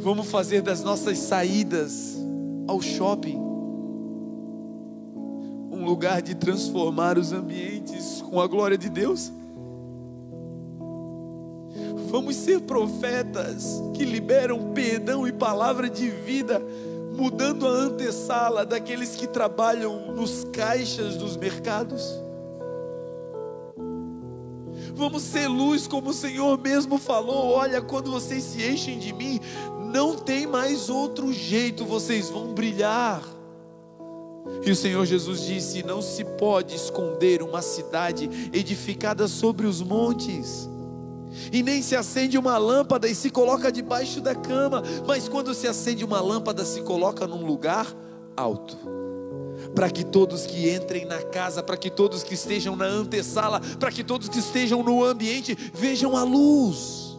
Vamos 0.00 0.26
fazer 0.26 0.60
das 0.60 0.82
nossas 0.82 1.18
saídas 1.18 2.16
ao 2.66 2.82
shopping 2.82 3.44
um 5.70 5.84
lugar 5.84 6.22
de 6.22 6.34
transformar 6.34 7.18
os 7.18 7.32
ambientes 7.32 8.22
com 8.22 8.40
a 8.40 8.46
glória 8.46 8.78
de 8.78 8.88
Deus. 8.88 9.32
Vamos 12.10 12.36
ser 12.36 12.60
profetas 12.60 13.82
que 13.92 14.04
liberam 14.04 14.72
perdão 14.72 15.26
e 15.26 15.32
palavra 15.32 15.90
de 15.90 16.08
vida, 16.08 16.62
mudando 17.14 17.66
a 17.66 17.70
antessala 17.70 18.66
daqueles 18.66 19.14
que 19.14 19.26
trabalham 19.26 20.12
nos 20.14 20.44
caixas 20.52 21.16
dos 21.16 21.36
mercados. 21.36 22.20
Vamos 24.94 25.22
ser 25.22 25.48
luz, 25.48 25.86
como 25.86 26.10
o 26.10 26.14
Senhor 26.14 26.58
mesmo 26.58 26.98
falou: 26.98 27.52
olha, 27.52 27.80
quando 27.80 28.10
vocês 28.10 28.42
se 28.42 28.68
enchem 28.68 28.98
de 28.98 29.12
mim, 29.12 29.40
não 29.92 30.16
tem 30.16 30.46
mais 30.46 30.90
outro 30.90 31.32
jeito, 31.32 31.84
vocês 31.84 32.28
vão 32.28 32.52
brilhar. 32.52 33.22
E 34.64 34.70
o 34.70 34.76
Senhor 34.76 35.04
Jesus 35.06 35.42
disse: 35.42 35.82
Não 35.82 36.02
se 36.02 36.24
pode 36.24 36.74
esconder 36.74 37.42
uma 37.42 37.62
cidade 37.62 38.28
edificada 38.52 39.26
sobre 39.28 39.66
os 39.66 39.80
montes 39.80 40.68
e 41.52 41.62
nem 41.62 41.82
se 41.82 41.96
acende 41.96 42.38
uma 42.38 42.58
lâmpada 42.58 43.08
e 43.08 43.14
se 43.14 43.30
coloca 43.30 43.70
debaixo 43.70 44.20
da 44.20 44.34
cama, 44.34 44.82
mas 45.06 45.28
quando 45.28 45.54
se 45.54 45.66
acende 45.66 46.04
uma 46.04 46.20
lâmpada, 46.20 46.64
se 46.64 46.82
coloca 46.82 47.26
num 47.26 47.44
lugar 47.44 47.86
alto. 48.36 48.76
Para 49.74 49.90
que 49.90 50.04
todos 50.04 50.46
que 50.46 50.70
entrem 50.70 51.04
na 51.04 51.22
casa, 51.22 51.62
para 51.62 51.76
que 51.76 51.90
todos 51.90 52.22
que 52.22 52.34
estejam 52.34 52.76
na 52.76 52.86
antessala, 52.86 53.60
para 53.78 53.90
que 53.90 54.04
todos 54.04 54.28
que 54.28 54.38
estejam 54.38 54.82
no 54.82 55.04
ambiente 55.04 55.56
vejam 55.72 56.16
a 56.16 56.22
luz. 56.22 57.18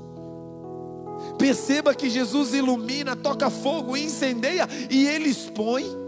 Perceba 1.37 1.93
que 1.93 2.09
Jesus 2.09 2.53
ilumina, 2.53 3.15
toca 3.15 3.49
fogo, 3.49 3.97
incendeia 3.97 4.67
e 4.89 5.05
ele 5.07 5.29
expõe 5.29 6.04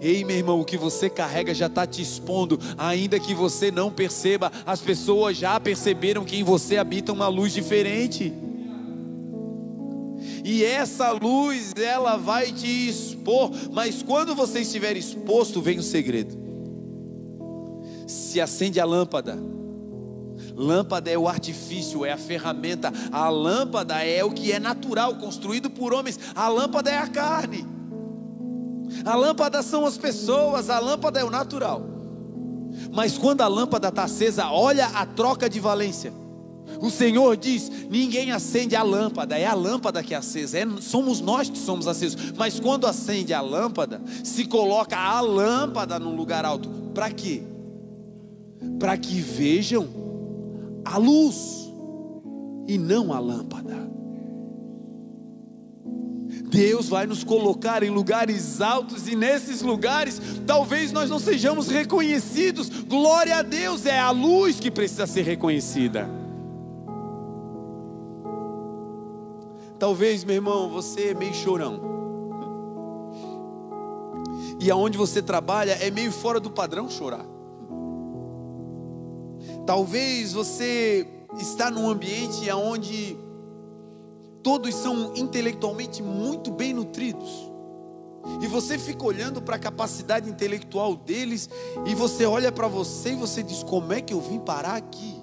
Ei, 0.00 0.24
meu 0.24 0.36
irmão, 0.36 0.60
o 0.60 0.64
que 0.64 0.76
você 0.76 1.08
carrega 1.08 1.54
já 1.54 1.66
está 1.66 1.86
te 1.86 2.02
expondo, 2.02 2.58
ainda 2.76 3.18
que 3.18 3.34
você 3.34 3.70
não 3.70 3.90
perceba, 3.90 4.52
as 4.64 4.80
pessoas 4.80 5.36
já 5.36 5.58
perceberam 5.58 6.24
que 6.24 6.36
em 6.36 6.44
você 6.44 6.76
habita 6.76 7.12
uma 7.12 7.28
luz 7.28 7.52
diferente. 7.52 8.32
E 10.44 10.64
essa 10.64 11.10
luz, 11.10 11.72
ela 11.76 12.16
vai 12.16 12.52
te 12.52 12.88
expor, 12.88 13.50
mas 13.72 14.02
quando 14.02 14.34
você 14.34 14.60
estiver 14.60 14.96
exposto, 14.96 15.60
vem 15.60 15.78
o 15.78 15.82
segredo. 15.82 16.36
Se 18.06 18.40
acende 18.40 18.78
a 18.78 18.84
lâmpada. 18.84 19.36
Lâmpada 20.54 21.10
é 21.10 21.18
o 21.18 21.28
artifício, 21.28 22.04
é 22.04 22.12
a 22.12 22.16
ferramenta. 22.16 22.92
A 23.10 23.28
lâmpada 23.28 24.02
é 24.04 24.24
o 24.24 24.30
que 24.30 24.52
é 24.52 24.60
natural, 24.60 25.16
construído 25.16 25.68
por 25.68 25.92
homens. 25.92 26.18
A 26.34 26.48
lâmpada 26.48 26.90
é 26.90 26.98
a 26.98 27.08
carne. 27.08 27.75
A 29.06 29.14
lâmpada 29.14 29.62
são 29.62 29.86
as 29.86 29.96
pessoas, 29.96 30.68
a 30.68 30.78
lâmpada 30.78 31.20
é 31.20 31.24
o 31.24 31.30
natural. 31.30 31.82
Mas 32.92 33.16
quando 33.16 33.40
a 33.40 33.48
lâmpada 33.48 33.88
está 33.88 34.04
acesa, 34.04 34.50
olha 34.50 34.86
a 34.86 35.06
troca 35.06 35.48
de 35.48 35.58
valência. 35.58 36.12
O 36.80 36.90
Senhor 36.90 37.36
diz: 37.36 37.70
ninguém 37.88 38.32
acende 38.32 38.76
a 38.76 38.82
lâmpada, 38.82 39.38
é 39.38 39.46
a 39.46 39.54
lâmpada 39.54 40.02
que 40.02 40.12
é 40.12 40.16
acesa, 40.16 40.58
é, 40.58 40.66
somos 40.80 41.20
nós 41.20 41.48
que 41.48 41.56
somos 41.56 41.86
acesos. 41.86 42.32
Mas 42.36 42.60
quando 42.60 42.86
acende 42.86 43.32
a 43.32 43.40
lâmpada, 43.40 44.02
se 44.22 44.44
coloca 44.44 44.98
a 44.98 45.20
lâmpada 45.20 45.98
num 45.98 46.14
lugar 46.14 46.44
alto. 46.44 46.68
Para 46.92 47.10
quê? 47.10 47.42
para 48.78 48.96
que 48.96 49.20
vejam 49.20 49.88
a 50.84 50.98
luz 50.98 51.72
e 52.66 52.78
não 52.78 53.12
a 53.12 53.18
lâmpada. 53.18 53.74
Deus 56.48 56.88
vai 56.88 57.06
nos 57.06 57.24
colocar 57.24 57.82
em 57.82 57.90
lugares 57.90 58.60
altos 58.60 59.08
e 59.08 59.16
nesses 59.16 59.62
lugares 59.62 60.20
talvez 60.46 60.92
nós 60.92 61.10
não 61.10 61.18
sejamos 61.18 61.68
reconhecidos. 61.68 62.68
Glória 62.68 63.36
a 63.36 63.42
Deus, 63.42 63.84
é 63.86 63.98
a 63.98 64.10
luz 64.10 64.60
que 64.60 64.70
precisa 64.70 65.06
ser 65.06 65.22
reconhecida. 65.22 66.08
Talvez, 69.78 70.24
meu 70.24 70.36
irmão, 70.36 70.70
você 70.70 71.08
é 71.08 71.14
meio 71.14 71.34
chorão. 71.34 71.80
E 74.58 74.70
aonde 74.70 74.96
você 74.96 75.20
trabalha 75.20 75.72
é 75.72 75.90
meio 75.90 76.10
fora 76.10 76.40
do 76.40 76.50
padrão 76.50 76.88
chorar. 76.88 77.26
Talvez 79.66 80.32
você 80.32 81.06
está 81.38 81.70
num 81.70 81.90
ambiente 81.90 82.50
onde 82.52 83.18
todos 84.46 84.76
são 84.76 85.12
intelectualmente 85.16 86.00
muito 86.00 86.52
bem 86.52 86.72
nutridos. 86.72 87.50
E 88.40 88.46
você 88.46 88.78
fica 88.78 89.04
olhando 89.04 89.42
para 89.42 89.56
a 89.56 89.58
capacidade 89.58 90.30
intelectual 90.30 90.94
deles 90.94 91.50
e 91.84 91.96
você 91.96 92.24
olha 92.24 92.52
para 92.52 92.68
você 92.68 93.10
e 93.10 93.16
você 93.16 93.42
diz: 93.42 93.64
"Como 93.64 93.92
é 93.92 94.00
que 94.00 94.14
eu 94.14 94.20
vim 94.20 94.38
parar 94.38 94.76
aqui?" 94.76 95.20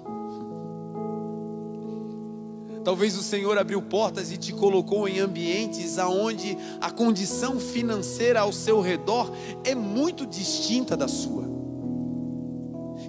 Talvez 2.84 3.16
o 3.16 3.22
Senhor 3.22 3.56
abriu 3.56 3.80
portas 3.80 4.30
e 4.30 4.36
te 4.36 4.52
colocou 4.52 5.08
em 5.08 5.20
ambientes 5.20 5.98
aonde 5.98 6.58
a 6.78 6.90
condição 6.90 7.58
financeira 7.58 8.40
ao 8.40 8.52
seu 8.52 8.82
redor 8.82 9.32
é 9.64 9.74
muito 9.74 10.26
distinta 10.26 10.94
da 10.94 11.08
sua. 11.08 11.44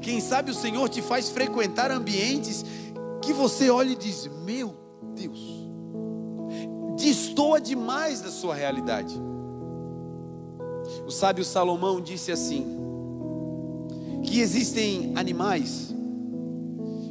Quem 0.02 0.22
sabe 0.22 0.52
o 0.52 0.56
Senhor 0.56 0.88
te 0.88 1.02
faz 1.02 1.30
frequentar 1.30 1.92
ambientes 1.92 2.64
que 3.22 3.34
você 3.34 3.70
olha 3.70 3.92
e 3.92 3.96
diz: 3.98 4.30
Meu 4.46 4.74
Deus, 5.14 5.55
destoa 6.96 7.60
demais 7.60 8.22
da 8.22 8.30
sua 8.30 8.56
realidade. 8.56 9.16
O 11.06 11.12
sábio 11.12 11.44
Salomão 11.44 12.02
disse 12.02 12.32
assim: 12.32 12.76
que 14.26 14.40
existem 14.40 15.14
animais 15.16 15.94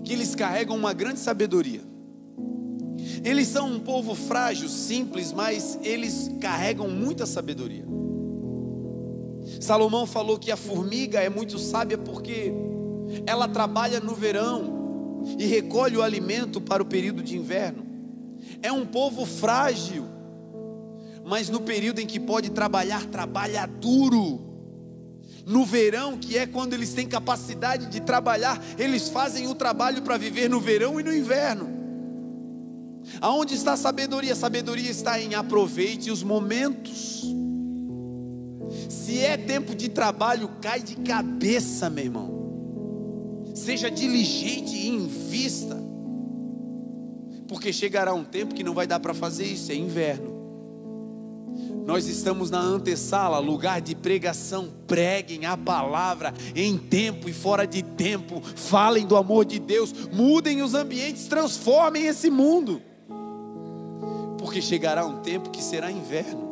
que 0.05 0.12
eles 0.12 0.35
carregam 0.35 0.77
uma 0.77 0.92
grande 0.92 1.20
sabedoria. 1.20 1.81
Eles 3.25 3.49
são 3.49 3.73
um 3.73 3.81
povo 3.81 4.14
frágil, 4.14 4.68
simples, 4.68 5.33
mas 5.33 5.79
eles 5.83 6.31
carregam 6.40 6.88
muita 6.88 7.25
sabedoria. 7.25 7.85
Salomão 9.61 10.07
falou 10.07 10.38
que 10.38 10.51
a 10.51 10.57
formiga 10.57 11.20
é 11.20 11.31
muito 11.31 11.59
sábia 11.59 11.97
porque 11.97 12.53
ela 13.27 13.49
trabalha 13.49 14.01
no 14.01 14.14
verão 14.14 15.23
e 15.38 15.47
recolhe 15.47 15.97
o 15.97 16.03
alimento 16.03 16.61
para 16.61 16.83
o 16.83 16.87
período 16.87 17.23
de 17.23 17.37
inverno. 17.37 17.93
É 18.64 18.72
um 18.72 18.87
povo 18.87 19.27
frágil, 19.27 20.07
mas 21.22 21.50
no 21.50 21.61
período 21.61 21.98
em 21.98 22.07
que 22.07 22.18
pode 22.18 22.50
trabalhar, 22.50 23.05
trabalha 23.05 23.66
duro. 23.66 24.40
No 25.44 25.66
verão, 25.66 26.16
que 26.16 26.38
é 26.38 26.46
quando 26.46 26.72
eles 26.72 26.94
têm 26.94 27.07
capacidade 27.07 27.87
de 27.88 28.00
trabalhar, 28.00 28.59
eles 28.79 29.11
fazem 29.11 29.46
o 29.46 29.55
trabalho 29.55 30.00
para 30.00 30.16
viver 30.16 30.48
no 30.48 30.61
verão 30.61 30.98
e 30.98 31.03
no 31.03 31.14
inverno. 31.14 31.68
Aonde 33.20 33.55
está 33.55 33.74
a 33.74 33.77
sabedoria? 33.77 34.33
A 34.33 34.37
sabedoria 34.37 34.90
está 34.90 35.20
em 35.20 35.35
aproveite 35.35 36.11
os 36.11 36.22
momentos. 36.22 37.22
Se 38.88 39.20
é 39.20 39.37
tempo 39.37 39.74
de 39.74 39.90
trabalho, 39.90 40.48
cai 40.62 40.81
de 40.81 40.96
cabeça, 40.96 41.90
meu 41.90 42.05
irmão 42.05 42.35
seja 43.55 43.88
diligente 43.88 44.74
e 44.74 44.88
invista, 44.88 45.81
porque 47.55 47.73
chegará 47.73 48.12
um 48.12 48.25
tempo 48.25 48.53
que 48.53 48.64
não 48.64 48.75
vai 48.75 48.85
dar 48.85 48.99
para 48.99 49.14
fazer 49.14 49.45
isso, 49.45 49.71
é 49.71 49.77
inverno. 49.77 50.35
Nós 51.87 52.09
estamos 52.09 52.51
na 52.51 52.59
antessala, 52.59 53.38
lugar 53.38 53.81
de 53.81 53.95
pregação. 53.95 54.71
Preguem 54.88 55.47
a 55.47 55.57
palavra 55.57 56.35
em 56.53 56.77
tempo 56.77 57.29
e 57.29 57.33
fora 57.33 57.64
de 57.64 57.81
tempo. 57.81 58.40
Falem 58.40 59.07
do 59.07 59.17
amor 59.17 59.45
de 59.45 59.61
Deus. 59.61 59.93
Mudem 60.12 60.62
os 60.62 60.75
ambientes, 60.75 61.29
transformem 61.29 62.07
esse 62.07 62.29
mundo. 62.29 62.83
Porque 64.37 64.61
chegará 64.61 65.07
um 65.07 65.21
tempo 65.21 65.51
que 65.51 65.62
será 65.62 65.93
inverno. 65.93 66.43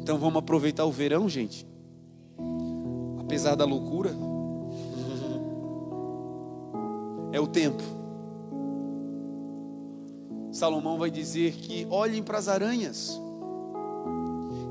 Então 0.00 0.16
vamos 0.16 0.38
aproveitar 0.38 0.86
o 0.86 0.90
verão, 0.90 1.28
gente. 1.28 1.66
Apesar 3.18 3.56
da 3.56 3.66
loucura 3.66 4.10
é 7.30 7.38
o 7.38 7.46
tempo. 7.46 8.03
Salomão 10.54 10.96
vai 10.96 11.10
dizer 11.10 11.52
que 11.54 11.84
olhem 11.90 12.22
para 12.22 12.38
as 12.38 12.46
aranhas, 12.46 13.20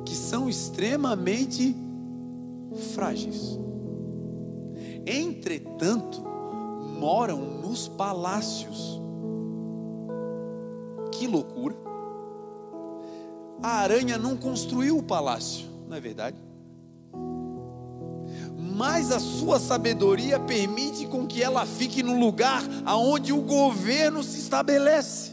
que 0.05 0.15
são 0.15 0.47
extremamente 0.47 1.75
frágeis. 2.93 3.59
Entretanto, 5.05 6.23
moram 6.97 7.59
nos 7.59 7.89
palácios. 7.89 8.97
Que 11.11 11.27
loucura! 11.27 11.75
A 13.61 13.79
aranha 13.79 14.17
não 14.17 14.37
construiu 14.37 14.97
o 14.97 15.03
palácio, 15.03 15.67
não 15.87 15.97
é 15.97 15.99
verdade? 15.99 16.37
mas 18.75 19.11
a 19.11 19.19
sua 19.19 19.59
sabedoria 19.59 20.39
permite 20.39 21.05
com 21.05 21.27
que 21.27 21.43
ela 21.43 21.63
fique 21.63 22.01
no 22.01 22.19
lugar 22.19 22.63
aonde 22.83 23.31
o 23.31 23.39
governo 23.39 24.23
se 24.23 24.39
estabelece. 24.39 25.32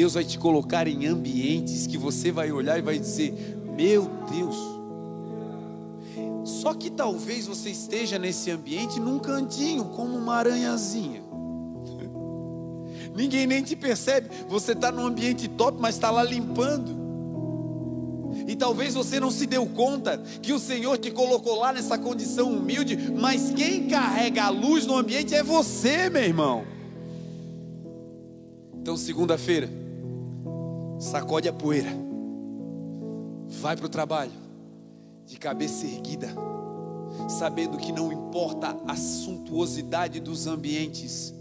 Deus 0.00 0.14
vai 0.14 0.24
te 0.24 0.38
colocar 0.38 0.88
em 0.88 1.04
ambientes 1.04 1.86
que 1.86 1.98
você 1.98 2.32
vai 2.32 2.50
olhar 2.50 2.78
e 2.78 2.80
vai 2.80 2.98
dizer: 2.98 3.34
Meu 3.76 4.10
Deus. 4.32 4.56
Só 6.42 6.72
que 6.72 6.88
talvez 6.88 7.46
você 7.46 7.68
esteja 7.68 8.18
nesse 8.18 8.50
ambiente 8.50 8.98
num 8.98 9.18
cantinho, 9.18 9.84
como 9.84 10.16
uma 10.16 10.36
aranhazinha. 10.36 11.20
Ninguém 13.14 13.46
nem 13.46 13.62
te 13.62 13.76
percebe. 13.76 14.30
Você 14.48 14.72
está 14.72 14.90
num 14.90 15.04
ambiente 15.04 15.46
top, 15.48 15.76
mas 15.78 15.96
está 15.96 16.10
lá 16.10 16.24
limpando. 16.24 16.98
E 18.48 18.56
talvez 18.56 18.94
você 18.94 19.20
não 19.20 19.30
se 19.30 19.44
deu 19.44 19.66
conta 19.66 20.16
que 20.40 20.54
o 20.54 20.58
Senhor 20.58 20.96
te 20.96 21.10
colocou 21.10 21.56
lá 21.56 21.74
nessa 21.74 21.98
condição 21.98 22.50
humilde, 22.50 22.96
mas 22.96 23.50
quem 23.50 23.86
carrega 23.86 24.44
a 24.44 24.48
luz 24.48 24.86
no 24.86 24.96
ambiente 24.96 25.34
é 25.34 25.42
você, 25.42 26.08
meu 26.08 26.22
irmão. 26.22 26.64
Então, 28.80 28.96
segunda-feira, 28.96 29.79
sacode 31.00 31.48
a 31.48 31.52
poeira, 31.52 31.90
vai 33.48 33.74
para 33.74 33.86
o 33.86 33.88
trabalho, 33.88 34.32
de 35.26 35.38
cabeça 35.38 35.86
erguida, 35.86 36.28
sabendo 37.28 37.78
que 37.78 37.90
não 37.90 38.12
importa 38.12 38.76
a 38.86 38.94
suntuosidade 38.94 40.20
dos 40.20 40.46
ambientes, 40.46 41.32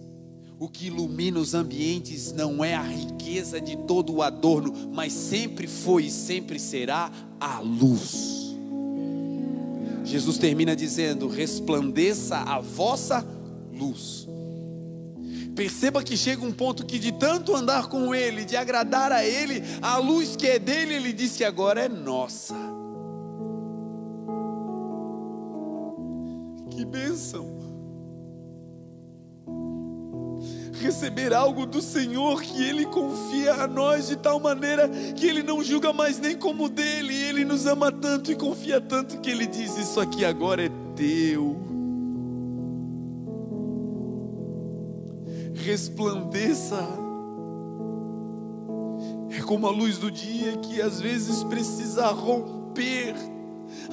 o 0.58 0.70
que 0.70 0.88
ilumina 0.88 1.40
os 1.40 1.54
ambientes 1.54 2.32
não 2.32 2.64
é 2.64 2.74
a 2.74 2.82
riqueza 2.82 3.60
de 3.60 3.76
todo 3.76 4.14
o 4.14 4.22
adorno, 4.22 4.74
mas 4.94 5.12
sempre 5.12 5.68
foi 5.68 6.06
e 6.06 6.12
sempre 6.12 6.58
será 6.58 7.12
a 7.40 7.60
luz. 7.60 8.56
Jesus 10.06 10.38
termina 10.38 10.76
dizendo: 10.76 11.28
resplandeça 11.28 12.38
a 12.38 12.60
vossa 12.60 13.26
luz. 13.72 14.29
Perceba 15.56 16.04
que 16.04 16.16
chega 16.16 16.46
um 16.46 16.52
ponto 16.52 16.86
que, 16.86 16.98
de 16.98 17.12
tanto 17.12 17.56
andar 17.56 17.88
com 17.88 18.14
Ele, 18.14 18.46
de 18.46 18.56
agradar 18.56 19.12
a 19.12 19.26
Ele, 19.26 19.64
a 19.82 19.98
luz 19.98 20.36
que 20.36 20.48
é 20.48 20.60
dele, 20.60 20.96
Ele 20.96 21.12
disse 21.12 21.44
agora 21.44 21.82
é 21.82 21.90
nossa. 21.90 22.56
Que 26.70 26.86
bênção! 26.86 27.60
receber 30.80 31.34
algo 31.34 31.66
do 31.66 31.82
Senhor 31.82 32.42
que 32.42 32.64
Ele 32.64 32.86
confia 32.86 33.54
a 33.54 33.68
nós 33.68 34.08
de 34.08 34.16
tal 34.16 34.40
maneira 34.40 34.88
que 34.88 35.28
Ele 35.28 35.44
não 35.44 35.64
julga 35.64 35.92
mais 35.94 36.20
nem 36.20 36.36
como 36.36 36.70
dele, 36.70 37.14
Ele 37.14 37.46
nos 37.46 37.66
ama 37.66 37.92
tanto 37.92 38.32
e 38.32 38.36
confia 38.36 38.80
tanto 38.80 39.20
que 39.20 39.30
Ele 39.30 39.46
diz: 39.46 39.78
Isso 39.78 40.00
aqui 40.00 40.26
agora 40.26 40.66
é 40.66 40.72
teu. 40.96 41.69
Resplandeça. 45.70 46.84
É 49.30 49.40
como 49.44 49.68
a 49.68 49.70
luz 49.70 50.00
do 50.00 50.10
dia 50.10 50.58
que 50.58 50.82
às 50.82 51.00
vezes 51.00 51.44
precisa 51.44 52.08
romper 52.08 53.14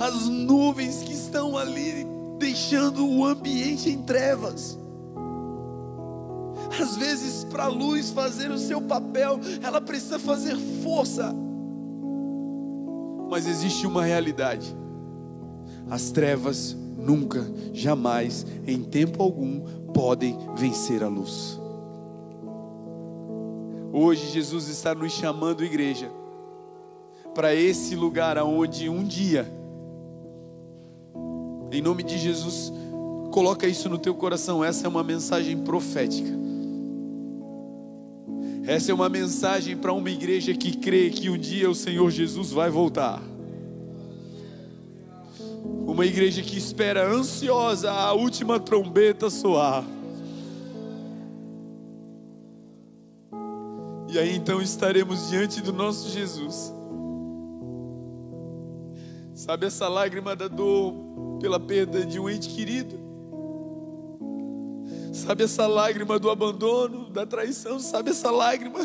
as 0.00 0.26
nuvens 0.26 1.02
que 1.02 1.12
estão 1.12 1.54
ali, 1.54 2.06
deixando 2.38 3.06
o 3.06 3.26
ambiente 3.26 3.90
em 3.90 3.98
trevas. 3.98 4.78
Às 6.80 6.96
vezes, 6.96 7.44
para 7.44 7.64
a 7.64 7.68
luz 7.68 8.08
fazer 8.08 8.50
o 8.50 8.58
seu 8.58 8.80
papel, 8.80 9.38
ela 9.62 9.78
precisa 9.78 10.18
fazer 10.18 10.56
força. 10.82 11.30
Mas 13.28 13.46
existe 13.46 13.86
uma 13.86 14.02
realidade. 14.02 14.74
as 15.90 16.10
trevas 16.10 16.74
nunca, 16.96 17.46
jamais, 17.74 18.46
em 18.66 18.82
tempo 18.82 19.22
algum, 19.22 19.60
podem 19.92 20.38
vencer 20.56 21.04
a 21.04 21.08
luz. 21.08 21.65
Hoje 23.98 24.30
Jesus 24.30 24.68
está 24.68 24.94
nos 24.94 25.10
chamando, 25.10 25.64
igreja, 25.64 26.12
para 27.34 27.54
esse 27.54 27.96
lugar 27.96 28.36
aonde 28.36 28.90
um 28.90 29.02
dia, 29.02 29.50
em 31.72 31.80
nome 31.80 32.02
de 32.02 32.18
Jesus, 32.18 32.70
coloca 33.32 33.66
isso 33.66 33.88
no 33.88 33.96
teu 33.96 34.14
coração. 34.14 34.62
Essa 34.62 34.86
é 34.86 34.88
uma 34.90 35.02
mensagem 35.02 35.56
profética. 35.56 36.28
Essa 38.66 38.92
é 38.92 38.94
uma 38.94 39.08
mensagem 39.08 39.74
para 39.74 39.94
uma 39.94 40.10
igreja 40.10 40.52
que 40.52 40.76
crê 40.76 41.08
que 41.08 41.30
um 41.30 41.38
dia 41.38 41.70
o 41.70 41.74
Senhor 41.74 42.10
Jesus 42.10 42.50
vai 42.50 42.68
voltar. 42.68 43.22
Uma 45.86 46.04
igreja 46.04 46.42
que 46.42 46.58
espera 46.58 47.10
ansiosa 47.10 47.90
a 47.90 48.12
última 48.12 48.60
trombeta 48.60 49.30
soar. 49.30 49.95
E 54.16 54.18
aí 54.18 54.34
então 54.34 54.62
estaremos 54.62 55.28
diante 55.28 55.60
do 55.60 55.74
nosso 55.74 56.08
Jesus. 56.08 56.72
Sabe 59.34 59.66
essa 59.66 59.88
lágrima 59.88 60.34
da 60.34 60.48
dor 60.48 60.94
pela 61.38 61.60
perda 61.60 62.02
de 62.02 62.18
um 62.18 62.30
ente 62.30 62.48
querido? 62.48 62.98
Sabe 65.12 65.44
essa 65.44 65.66
lágrima 65.66 66.18
do 66.18 66.30
abandono, 66.30 67.10
da 67.10 67.26
traição? 67.26 67.78
Sabe 67.78 68.08
essa 68.08 68.30
lágrima 68.30 68.80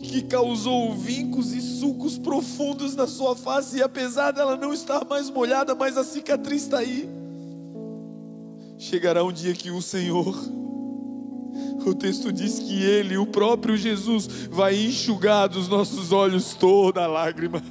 que 0.00 0.22
causou 0.22 0.92
vincos 0.96 1.52
e 1.52 1.60
sulcos 1.60 2.18
profundos 2.18 2.96
na 2.96 3.06
sua 3.06 3.36
face 3.36 3.76
e 3.76 3.82
apesar 3.82 4.32
dela 4.32 4.56
não 4.56 4.74
estar 4.74 5.04
mais 5.04 5.30
molhada, 5.30 5.72
mas 5.72 5.96
a 5.96 6.02
cicatriz 6.02 6.62
está 6.62 6.78
aí. 6.78 7.08
Chegará 8.76 9.22
um 9.22 9.30
dia 9.30 9.54
que 9.54 9.70
o 9.70 9.80
Senhor, 9.80 10.36
o 11.88 11.94
texto 11.94 12.32
diz 12.32 12.58
que 12.58 12.82
Ele, 12.82 13.16
o 13.16 13.26
próprio 13.26 13.76
Jesus, 13.76 14.26
vai 14.50 14.76
enxugar 14.76 15.48
dos 15.48 15.68
nossos 15.68 16.12
olhos 16.12 16.54
toda 16.54 17.06
lágrima. 17.06 17.62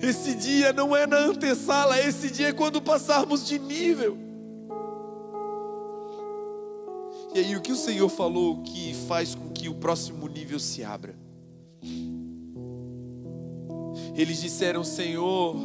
Esse 0.00 0.34
dia 0.34 0.72
não 0.72 0.96
é 0.96 1.06
na 1.06 1.18
antessala, 1.18 1.98
esse 2.00 2.30
dia 2.30 2.48
é 2.48 2.52
quando 2.52 2.82
passarmos 2.82 3.46
de 3.46 3.58
nível. 3.58 4.18
E 7.34 7.38
aí, 7.38 7.56
o 7.56 7.62
que 7.62 7.72
o 7.72 7.76
Senhor 7.76 8.08
falou 8.08 8.62
que 8.62 8.94
faz 9.06 9.34
com 9.34 9.48
que 9.50 9.68
o 9.68 9.74
próximo 9.74 10.28
nível 10.28 10.58
se 10.58 10.84
abra? 10.84 11.14
Eles 14.14 14.40
disseram: 14.40 14.84
Senhor, 14.84 15.56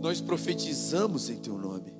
nós 0.00 0.20
profetizamos 0.20 1.28
em 1.28 1.36
Teu 1.36 1.58
nome. 1.58 1.97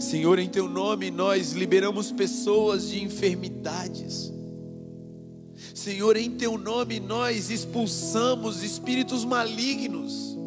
Senhor, 0.00 0.38
em 0.38 0.48
Teu 0.48 0.68
nome 0.68 1.10
nós 1.10 1.52
liberamos 1.52 2.10
pessoas 2.10 2.88
de 2.88 3.02
enfermidades. 3.02 4.32
Senhor, 5.74 6.16
em 6.16 6.30
Teu 6.30 6.56
nome 6.56 7.00
nós 7.00 7.50
expulsamos 7.50 8.62
espíritos 8.62 9.24
malignos. 9.24 10.38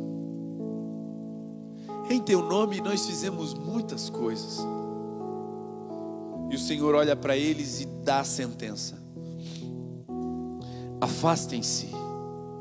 Em 2.10 2.22
Teu 2.22 2.42
nome 2.42 2.82
nós 2.82 3.06
fizemos 3.06 3.54
muitas 3.54 4.10
coisas. 4.10 4.60
E 6.50 6.56
o 6.56 6.60
Senhor 6.60 6.96
olha 6.96 7.16
para 7.16 7.36
eles 7.36 7.82
e 7.82 7.86
dá 7.86 8.22
a 8.22 8.24
sentença: 8.24 8.98
Afastem-se 11.02 11.90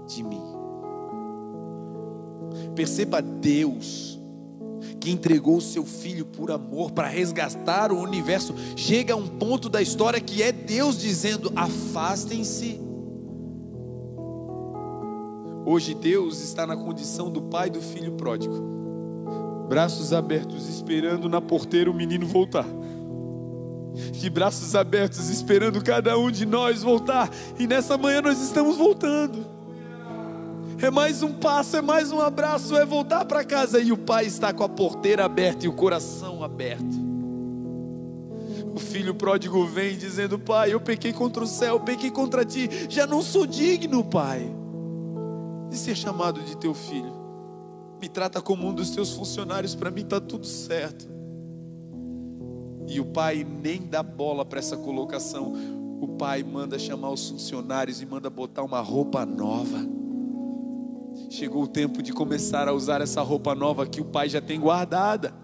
de 0.08 0.22
mim. 0.22 0.42
Perceba 2.74 3.22
Deus, 3.22 4.15
que 5.06 5.12
entregou 5.12 5.58
o 5.58 5.60
seu 5.60 5.86
filho 5.86 6.26
por 6.26 6.50
amor 6.50 6.90
para 6.90 7.06
resgatar 7.06 7.92
o 7.92 8.00
universo. 8.00 8.52
Chega 8.74 9.14
a 9.14 9.16
um 9.16 9.28
ponto 9.28 9.68
da 9.68 9.80
história 9.80 10.20
que 10.20 10.42
é 10.42 10.50
Deus 10.50 10.98
dizendo: 10.98 11.52
Afastem-se. 11.54 12.80
Hoje 15.64 15.94
Deus 15.94 16.40
está 16.40 16.66
na 16.66 16.76
condição 16.76 17.30
do 17.30 17.42
pai 17.42 17.70
do 17.70 17.80
filho 17.80 18.14
pródigo, 18.14 18.56
braços 19.68 20.12
abertos, 20.12 20.68
esperando 20.68 21.28
na 21.28 21.40
porteira 21.40 21.88
o 21.88 21.94
menino 21.94 22.26
voltar 22.26 22.66
de 24.12 24.28
braços 24.28 24.74
abertos, 24.74 25.30
esperando 25.30 25.82
cada 25.82 26.18
um 26.18 26.30
de 26.30 26.44
nós 26.44 26.82
voltar. 26.82 27.30
E 27.58 27.66
nessa 27.66 27.96
manhã 27.96 28.20
nós 28.20 28.38
estamos 28.40 28.76
voltando. 28.76 29.55
É 30.78 30.90
mais 30.90 31.22
um 31.22 31.32
passo, 31.32 31.76
é 31.76 31.80
mais 31.80 32.12
um 32.12 32.20
abraço, 32.20 32.76
é 32.76 32.84
voltar 32.84 33.24
para 33.24 33.44
casa. 33.44 33.80
E 33.80 33.92
o 33.92 33.96
pai 33.96 34.26
está 34.26 34.52
com 34.52 34.62
a 34.62 34.68
porteira 34.68 35.24
aberta 35.24 35.64
e 35.64 35.68
o 35.68 35.72
coração 35.72 36.44
aberto. 36.44 37.06
O 38.74 38.78
filho 38.78 39.14
pródigo 39.14 39.64
vem 39.66 39.96
dizendo: 39.96 40.38
Pai, 40.38 40.72
eu 40.72 40.80
pequei 40.80 41.12
contra 41.12 41.42
o 41.42 41.46
céu, 41.46 41.80
pequei 41.80 42.10
contra 42.10 42.44
ti, 42.44 42.68
já 42.90 43.06
não 43.06 43.22
sou 43.22 43.46
digno, 43.46 44.04
Pai, 44.04 44.54
de 45.70 45.78
ser 45.78 45.96
chamado 45.96 46.42
de 46.42 46.56
teu 46.58 46.74
filho. 46.74 47.14
Me 48.00 48.08
trata 48.08 48.42
como 48.42 48.68
um 48.68 48.74
dos 48.74 48.90
teus 48.90 49.12
funcionários, 49.12 49.74
para 49.74 49.90
mim 49.90 50.02
está 50.02 50.20
tudo 50.20 50.46
certo. 50.46 51.08
E 52.86 53.00
o 53.00 53.06
pai 53.06 53.44
nem 53.44 53.86
dá 53.86 54.02
bola 54.02 54.44
para 54.44 54.58
essa 54.58 54.76
colocação. 54.76 55.54
O 56.00 56.08
pai 56.18 56.42
manda 56.42 56.78
chamar 56.78 57.10
os 57.10 57.28
funcionários 57.30 58.02
e 58.02 58.06
manda 58.06 58.28
botar 58.28 58.62
uma 58.62 58.80
roupa 58.80 59.24
nova. 59.24 59.78
Chegou 61.28 61.64
o 61.64 61.68
tempo 61.68 62.02
de 62.02 62.12
começar 62.12 62.68
a 62.68 62.72
usar 62.72 63.00
essa 63.00 63.22
roupa 63.22 63.54
nova 63.54 63.86
que 63.86 64.00
o 64.00 64.04
pai 64.04 64.28
já 64.28 64.40
tem 64.40 64.60
guardada. 64.60 65.34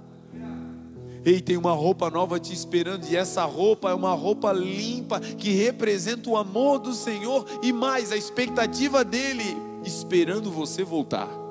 Ei, 1.25 1.41
tem 1.41 1.57
uma 1.57 1.73
roupa 1.73 2.11
nova 2.11 2.41
te 2.41 2.53
esperando, 2.53 3.07
e 3.09 3.17
essa 3.17 3.45
roupa 3.45 3.91
é 3.91 3.95
uma 3.95 4.13
roupa 4.13 4.53
limpa 4.53 5.21
que 5.21 5.51
representa 5.51 6.29
o 6.29 6.37
amor 6.37 6.81
do 6.81 6.93
Senhor 6.93 7.47
e 7.63 7.73
mais 7.73 8.11
a 8.11 8.17
expectativa 8.17 9.05
dele, 9.05 9.57
esperando 9.85 10.51
você 10.51 10.83
voltar 10.83 11.43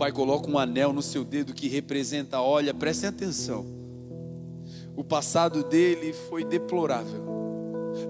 pai 0.00 0.12
coloca 0.12 0.50
um 0.50 0.58
anel 0.58 0.94
no 0.94 1.02
seu 1.02 1.22
dedo 1.22 1.52
que 1.52 1.68
representa, 1.68 2.40
olha, 2.40 2.72
prestem 2.72 3.10
atenção. 3.10 3.66
O 4.96 5.04
passado 5.04 5.62
dele 5.62 6.14
foi 6.14 6.42
deplorável. 6.42 7.49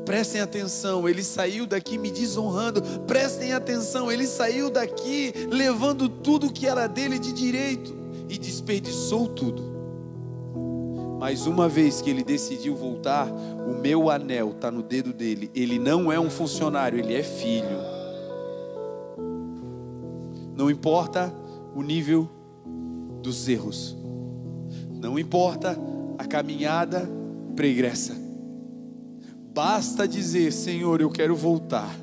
Prestem 0.04 0.40
atenção, 0.40 1.08
ele 1.08 1.22
saiu 1.22 1.66
daqui 1.66 1.98
me 1.98 2.10
desonrando. 2.10 2.82
Prestem 3.06 3.52
atenção, 3.52 4.10
ele 4.10 4.26
saiu 4.26 4.70
daqui 4.70 5.32
levando 5.50 6.08
tudo 6.08 6.52
que 6.52 6.66
era 6.66 6.86
dele 6.86 7.18
de 7.18 7.32
direito 7.32 7.94
e 8.28 8.38
desperdiçou 8.38 9.28
tudo. 9.28 9.70
Mas 11.18 11.46
uma 11.46 11.68
vez 11.68 12.00
que 12.00 12.08
ele 12.08 12.24
decidiu 12.24 12.74
voltar, 12.74 13.30
o 13.30 13.78
meu 13.78 14.08
anel 14.08 14.52
está 14.52 14.70
no 14.70 14.82
dedo 14.82 15.12
dele. 15.12 15.50
Ele 15.54 15.78
não 15.78 16.10
é 16.10 16.18
um 16.18 16.30
funcionário, 16.30 16.98
ele 16.98 17.14
é 17.14 17.22
filho. 17.22 17.78
Não 20.56 20.70
importa 20.70 21.34
o 21.74 21.82
nível 21.82 22.28
dos 23.22 23.48
erros. 23.48 23.96
Não 24.90 25.18
importa 25.18 25.78
a 26.18 26.24
caminhada 26.24 27.08
pregressa. 27.54 28.29
Basta 29.52 30.06
dizer, 30.06 30.52
Senhor, 30.52 31.00
eu 31.00 31.10
quero 31.10 31.34
voltar. 31.34 31.94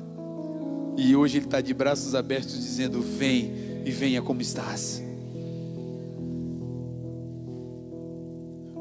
E 0.96 1.14
hoje 1.14 1.38
Ele 1.38 1.46
está 1.46 1.60
de 1.60 1.72
braços 1.72 2.14
abertos 2.14 2.54
dizendo: 2.54 3.00
Vem 3.00 3.52
e 3.84 3.90
venha 3.90 4.20
como 4.20 4.40
estás. 4.40 5.02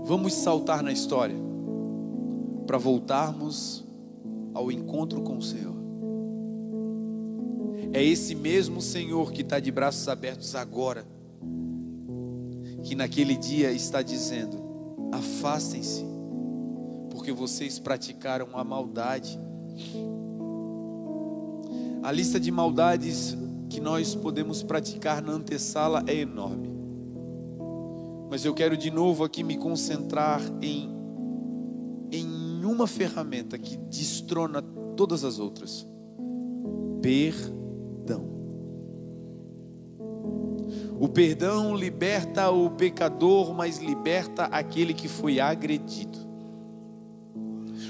Vamos 0.04 0.34
saltar 0.34 0.82
na 0.82 0.92
história 0.92 1.36
para 2.66 2.78
voltarmos 2.78 3.86
ao 4.54 4.72
encontro 4.72 5.22
com 5.22 5.38
o 5.38 5.42
Senhor. 5.42 5.76
É 7.94 8.04
esse 8.04 8.36
mesmo 8.36 8.82
Senhor 8.82 9.32
que 9.32 9.42
está 9.42 9.60
de 9.60 9.72
braços 9.72 10.08
abertos 10.08 10.56
agora, 10.56 11.06
que 12.84 12.96
naquele 12.96 13.38
dia 13.38 13.72
está 13.72 14.02
dizendo: 14.02 14.58
afastem-se, 15.12 16.06
porque 17.28 17.34
vocês 17.34 17.78
praticaram 17.78 18.48
a 18.54 18.64
maldade. 18.64 19.38
A 22.02 22.10
lista 22.10 22.40
de 22.40 22.50
maldades 22.50 23.36
que 23.70 23.82
nós 23.82 24.16
podemos 24.16 24.64
praticar 24.64 25.22
na 25.22 25.34
antessala 25.34 26.06
é 26.08 26.16
enorme. 26.16 26.70
Mas 28.30 28.46
eu 28.46 28.54
quero 28.54 28.78
de 28.78 28.90
novo 28.90 29.26
aqui 29.26 29.44
me 29.44 29.58
concentrar 29.58 30.42
em, 30.62 30.90
em 32.14 32.64
uma 32.64 32.88
ferramenta 32.88 33.58
que 33.58 33.76
destrona 33.76 34.62
todas 34.96 35.26
as 35.26 35.38
outras: 35.38 35.86
perdão. 37.02 38.26
O 40.98 41.10
perdão 41.10 41.76
liberta 41.76 42.50
o 42.52 42.70
pecador, 42.70 43.54
mas 43.54 43.80
liberta 43.80 44.46
aquele 44.46 44.94
que 44.94 45.10
foi 45.10 45.42
agredido. 45.42 46.27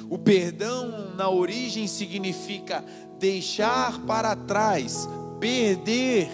O 0.10 0.18
perdão, 0.18 1.14
na 1.16 1.30
origem, 1.30 1.88
significa 1.88 2.84
deixar 3.20 4.00
para 4.06 4.36
trás, 4.36 5.08
perder, 5.40 6.30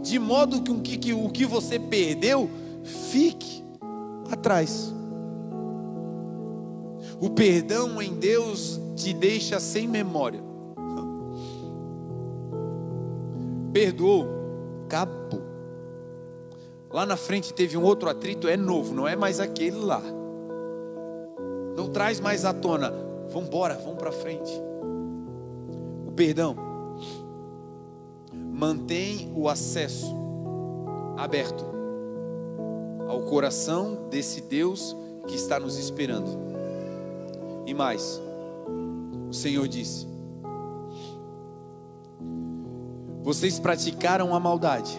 de 0.00 0.18
modo 0.18 0.62
que, 0.80 0.96
que, 0.96 1.12
o 1.12 1.28
que 1.28 1.44
você 1.44 1.78
perdeu 1.78 2.48
fique 3.10 3.62
atrás. 4.30 4.92
O 7.20 7.30
perdão 7.30 8.00
em 8.00 8.14
Deus 8.14 8.80
te 8.96 9.12
deixa 9.12 9.60
sem 9.60 9.86
memória. 9.86 10.42
Perdoou, 13.72 14.26
acabou. 14.84 15.42
Lá 16.90 17.06
na 17.06 17.16
frente 17.16 17.54
teve 17.54 17.76
um 17.76 17.82
outro 17.82 18.08
atrito, 18.08 18.48
é 18.48 18.56
novo, 18.56 18.94
não 18.94 19.06
é 19.06 19.16
mais 19.16 19.40
aquele 19.40 19.76
lá. 19.78 20.02
Traz 21.92 22.20
mais 22.20 22.44
à 22.44 22.52
tona. 22.52 22.92
Vamos 23.30 23.48
embora, 23.48 23.74
vamos 23.74 23.98
para 23.98 24.12
frente. 24.12 24.50
O 26.06 26.12
perdão 26.12 26.56
mantém 28.32 29.32
o 29.34 29.48
acesso 29.48 30.14
aberto 31.16 31.64
ao 33.08 33.22
coração 33.22 34.08
desse 34.10 34.40
Deus 34.42 34.96
que 35.26 35.34
está 35.34 35.58
nos 35.60 35.78
esperando. 35.78 36.30
E 37.66 37.74
mais, 37.74 38.20
o 39.28 39.32
Senhor 39.32 39.66
disse: 39.68 40.06
Vocês 43.22 43.58
praticaram 43.58 44.34
a 44.34 44.40
maldade, 44.40 44.98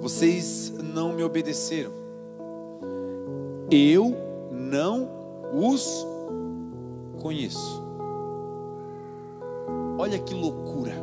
vocês 0.00 0.72
não 0.82 1.12
me 1.12 1.22
obedeceram, 1.22 1.92
eu 3.70 4.16
não 4.50 5.15
os 5.52 6.06
conheço. 7.20 7.82
Olha 9.98 10.18
que 10.18 10.34
loucura. 10.34 10.94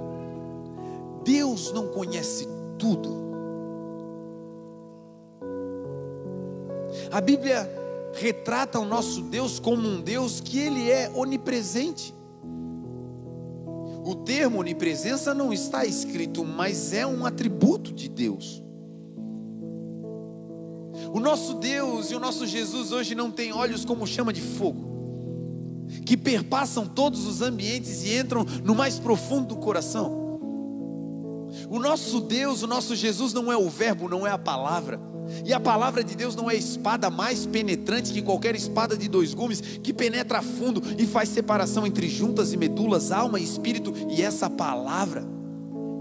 Deus 1.24 1.72
não 1.72 1.88
conhece 1.88 2.48
tudo. 2.78 3.24
A 7.12 7.22
Bíblia 7.22 7.70
retrata 8.14 8.80
o 8.80 8.86
nosso 8.86 9.22
Deus 9.24 9.60
como 9.60 9.88
um 9.88 10.02
Deus 10.02 10.40
que 10.40 10.60
ele 10.60 10.90
é 10.90 11.12
onipresente. 11.14 12.14
O 14.06 14.16
termo 14.16 14.60
onipresença 14.60 15.34
não 15.34 15.54
está 15.54 15.86
escrito, 15.86 16.44
mas 16.44 16.94
é 16.94 17.06
um 17.06 17.26
atributo 17.26 17.94
de 17.94 18.10
Deus. 18.10 18.63
O 21.14 21.20
nosso 21.20 21.54
Deus 21.54 22.10
e 22.10 22.16
o 22.16 22.20
nosso 22.20 22.48
Jesus 22.48 22.92
hoje 22.92 23.14
não 23.14 23.30
tem 23.30 23.54
olhos 23.54 23.86
como 23.86 24.08
chama 24.08 24.34
de 24.34 24.42
fogo, 24.42 25.86
que 26.08 26.18
perpassam 26.18 26.88
todos 26.88 27.28
os 27.28 27.40
ambientes 27.40 28.04
e 28.04 28.18
entram 28.18 28.44
no 28.64 28.74
mais 28.74 28.98
profundo 28.98 29.50
do 29.50 29.58
coração. 29.58 30.40
O 31.70 31.78
nosso 31.78 32.20
Deus, 32.20 32.64
o 32.64 32.68
nosso 32.68 32.96
Jesus 32.96 33.32
não 33.32 33.52
é 33.52 33.56
o 33.56 33.70
Verbo, 33.70 34.10
não 34.10 34.26
é 34.26 34.32
a 34.32 34.40
palavra. 34.40 35.00
E 35.46 35.54
a 35.54 35.60
palavra 35.60 36.04
de 36.04 36.16
Deus 36.16 36.36
não 36.36 36.50
é 36.50 36.56
a 36.56 36.58
espada 36.58 37.12
mais 37.12 37.46
penetrante 37.46 38.12
que 38.12 38.24
qualquer 38.24 38.56
espada 38.56 38.98
de 38.98 39.08
dois 39.08 39.36
gumes, 39.36 39.62
que 39.62 39.94
penetra 39.94 40.40
a 40.40 40.42
fundo 40.42 40.82
e 40.98 41.06
faz 41.06 41.30
separação 41.30 41.86
entre 41.86 42.10
juntas 42.10 42.54
e 42.54 42.58
medulas, 42.58 43.12
alma 43.12 43.40
e 43.40 43.44
espírito, 43.44 43.94
e 44.10 44.24
essa 44.24 44.50
palavra 44.50 45.24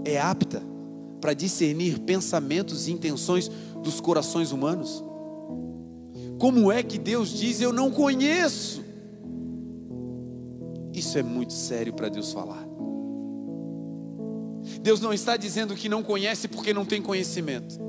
é 0.05 0.19
apta 0.19 0.73
para 1.21 1.33
discernir 1.33 1.99
pensamentos 1.99 2.89
e 2.89 2.91
intenções 2.91 3.49
dos 3.83 3.99
corações 3.99 4.51
humanos. 4.51 5.03
Como 6.39 6.71
é 6.71 6.81
que 6.81 6.97
Deus 6.97 7.29
diz 7.29 7.61
eu 7.61 7.71
não 7.71 7.91
conheço? 7.91 8.83
Isso 10.93 11.17
é 11.17 11.23
muito 11.23 11.53
sério 11.53 11.93
para 11.93 12.09
Deus 12.09 12.31
falar. 12.31 12.65
Deus 14.81 14.99
não 14.99 15.13
está 15.13 15.37
dizendo 15.37 15.75
que 15.75 15.89
não 15.89 16.01
conhece 16.03 16.47
porque 16.47 16.73
não 16.73 16.85
tem 16.85 17.01
conhecimento. 17.01 17.79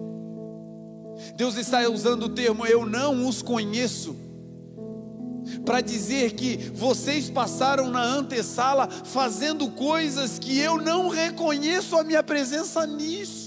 Deus 1.36 1.56
está 1.56 1.88
usando 1.88 2.24
o 2.24 2.28
termo 2.28 2.66
eu 2.66 2.84
não 2.84 3.26
os 3.26 3.42
conheço 3.42 4.16
para 5.64 5.80
dizer 5.80 6.32
que 6.32 6.56
vocês 6.74 7.28
passaram 7.30 7.90
na 7.90 8.02
antessala 8.02 8.88
fazendo 8.88 9.68
coisas 9.70 10.38
que 10.38 10.58
eu 10.58 10.78
não 10.78 11.08
reconheço 11.08 11.96
a 11.96 12.04
minha 12.04 12.22
presença 12.22 12.86
nisso. 12.86 13.43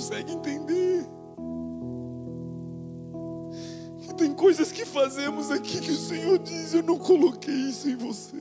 Consegue 0.00 0.32
entender? 0.32 1.06
Que 4.00 4.14
tem 4.14 4.32
coisas 4.32 4.72
que 4.72 4.86
fazemos 4.86 5.50
aqui 5.50 5.78
que 5.78 5.90
o 5.90 5.96
Senhor 5.96 6.38
diz: 6.38 6.72
Eu 6.72 6.82
não 6.82 6.98
coloquei 6.98 7.54
isso 7.54 7.86
em 7.86 7.96
você. 7.96 8.36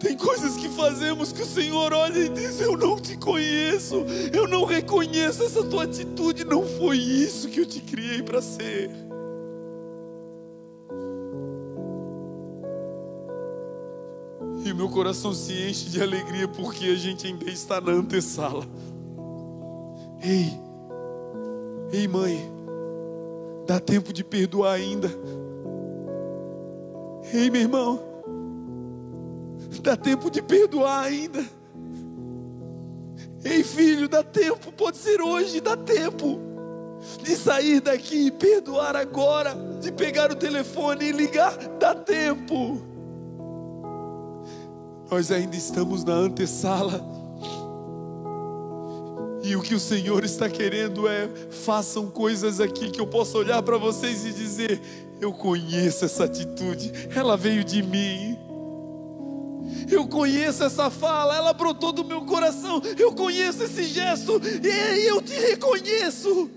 Tem 0.00 0.16
coisas 0.16 0.56
que 0.56 0.68
fazemos 0.70 1.30
que 1.30 1.42
o 1.42 1.46
Senhor 1.46 1.92
olha 1.92 2.18
e 2.18 2.28
diz: 2.30 2.60
Eu 2.60 2.76
não 2.76 2.98
te 2.98 3.16
conheço, 3.16 4.04
eu 4.32 4.48
não 4.48 4.64
reconheço 4.64 5.44
essa 5.44 5.62
tua 5.62 5.84
atitude, 5.84 6.44
não 6.44 6.66
foi 6.66 6.96
isso 6.96 7.48
que 7.48 7.60
eu 7.60 7.66
te 7.66 7.80
criei 7.80 8.24
para 8.24 8.42
ser. 8.42 8.90
E 14.64 14.72
o 14.72 14.76
meu 14.76 14.88
coração 14.88 15.32
se 15.32 15.52
enche 15.52 15.88
de 15.88 16.02
alegria 16.02 16.46
porque 16.46 16.86
a 16.86 16.94
gente 16.94 17.26
ainda 17.26 17.48
está 17.50 17.80
na 17.80 17.92
antessala. 17.92 18.64
Ei, 20.22 20.52
ei, 21.92 22.06
mãe, 22.06 22.50
dá 23.66 23.80
tempo 23.80 24.12
de 24.12 24.22
perdoar 24.22 24.74
ainda. 24.74 25.10
Ei, 27.32 27.50
meu 27.50 27.62
irmão. 27.62 28.00
Dá 29.82 29.96
tempo 29.96 30.30
de 30.30 30.42
perdoar 30.42 31.04
ainda. 31.04 31.44
Ei, 33.42 33.64
filho, 33.64 34.08
dá 34.08 34.22
tempo, 34.22 34.70
pode 34.72 34.98
ser 34.98 35.22
hoje, 35.22 35.60
dá 35.60 35.76
tempo 35.76 36.50
de 37.22 37.34
sair 37.36 37.80
daqui 37.80 38.26
e 38.26 38.30
perdoar 38.30 38.94
agora, 38.94 39.54
de 39.80 39.90
pegar 39.90 40.30
o 40.30 40.36
telefone 40.36 41.06
e 41.06 41.12
ligar, 41.12 41.56
dá 41.78 41.94
tempo. 41.94 42.89
Nós 45.10 45.32
ainda 45.32 45.56
estamos 45.56 46.04
na 46.04 46.12
antessala. 46.12 47.04
E 49.42 49.56
o 49.56 49.60
que 49.60 49.74
o 49.74 49.80
Senhor 49.80 50.22
está 50.24 50.48
querendo 50.48 51.08
é: 51.08 51.28
façam 51.50 52.08
coisas 52.08 52.60
aqui 52.60 52.90
que 52.90 53.00
eu 53.00 53.06
possa 53.08 53.36
olhar 53.36 53.60
para 53.62 53.76
vocês 53.76 54.24
e 54.24 54.32
dizer: 54.32 54.80
Eu 55.20 55.32
conheço 55.32 56.04
essa 56.04 56.24
atitude, 56.24 56.92
ela 57.14 57.36
veio 57.36 57.64
de 57.64 57.82
mim. 57.82 58.38
Eu 59.90 60.06
conheço 60.06 60.62
essa 60.62 60.88
fala, 60.90 61.36
ela 61.36 61.52
brotou 61.52 61.90
do 61.90 62.04
meu 62.04 62.20
coração. 62.22 62.80
Eu 62.96 63.12
conheço 63.12 63.64
esse 63.64 63.84
gesto 63.84 64.40
e 64.62 65.08
eu 65.08 65.20
te 65.20 65.34
reconheço. 65.34 66.48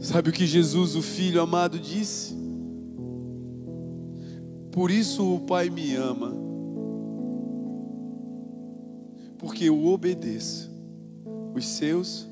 Sabe 0.00 0.30
o 0.30 0.32
que 0.32 0.46
Jesus, 0.46 0.96
o 0.96 1.02
Filho 1.02 1.42
amado, 1.42 1.78
disse? 1.78 2.43
Por 4.74 4.90
isso 4.90 5.36
o 5.36 5.38
Pai 5.38 5.70
me 5.70 5.94
ama, 5.94 6.32
porque 9.38 9.68
eu 9.68 9.86
obedeço 9.86 10.68
os 11.54 11.64
seus 11.64 12.26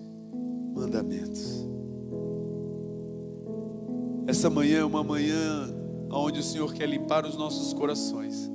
mandamentos. 0.74 1.64
Essa 4.26 4.50
manhã 4.50 4.80
é 4.80 4.84
uma 4.84 5.04
manhã 5.04 5.72
onde 6.10 6.40
o 6.40 6.42
Senhor 6.42 6.74
quer 6.74 6.88
limpar 6.88 7.24
os 7.24 7.36
nossos 7.36 7.72
corações. 7.72 8.50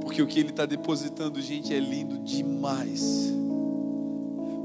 Porque 0.00 0.20
o 0.20 0.26
que 0.26 0.40
Ele 0.40 0.50
está 0.50 0.66
depositando, 0.66 1.40
gente, 1.40 1.72
é 1.72 1.78
lindo 1.78 2.18
demais. 2.18 3.32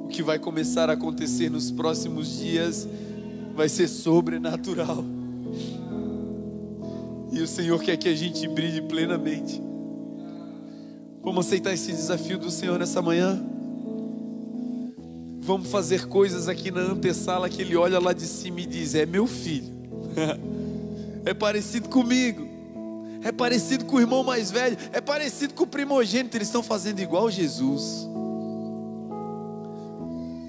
O 0.03 0.07
que 0.07 0.23
vai 0.23 0.39
começar 0.39 0.89
a 0.89 0.93
acontecer 0.93 1.51
nos 1.51 1.69
próximos 1.69 2.36
dias 2.36 2.88
vai 3.53 3.69
ser 3.69 3.88
sobrenatural. 3.88 5.05
E 7.36 7.41
o 7.41 7.47
Senhor 7.47 7.77
quer 7.83 7.97
que 7.97 8.07
a 8.07 8.15
gente 8.15 8.47
brilhe 8.47 8.81
plenamente. 8.81 9.61
Vamos 11.21 11.45
aceitar 11.45 11.73
esse 11.73 11.91
desafio 11.91 12.38
do 12.38 12.49
Senhor 12.49 12.79
nessa 12.79 13.01
manhã? 13.01 13.43
Vamos 15.41 15.69
fazer 15.69 16.07
coisas 16.07 16.47
aqui 16.47 16.71
na 16.71 16.79
antessala 16.79 17.49
que 17.49 17.61
Ele 17.61 17.75
olha 17.75 17.99
lá 17.99 18.13
de 18.13 18.25
cima 18.25 18.61
e 18.61 18.65
diz: 18.65 18.95
É 18.95 19.05
meu 19.05 19.27
filho. 19.27 19.67
é 21.25 21.33
parecido 21.33 21.89
comigo, 21.89 22.47
é 23.21 23.33
parecido 23.33 23.83
com 23.83 23.97
o 23.97 23.99
irmão 23.99 24.23
mais 24.23 24.49
velho, 24.49 24.77
é 24.93 25.01
parecido 25.01 25.53
com 25.53 25.65
o 25.65 25.67
primogênito, 25.67 26.38
eles 26.38 26.47
estão 26.47 26.63
fazendo 26.63 27.01
igual 27.01 27.29
Jesus. 27.29 28.07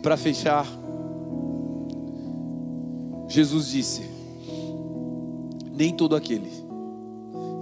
Para 0.05 0.17
fechar, 0.17 0.65
Jesus 3.29 3.71
disse: 3.71 4.03
Nem 5.73 5.93
todo 5.93 6.15
aquele 6.15 6.66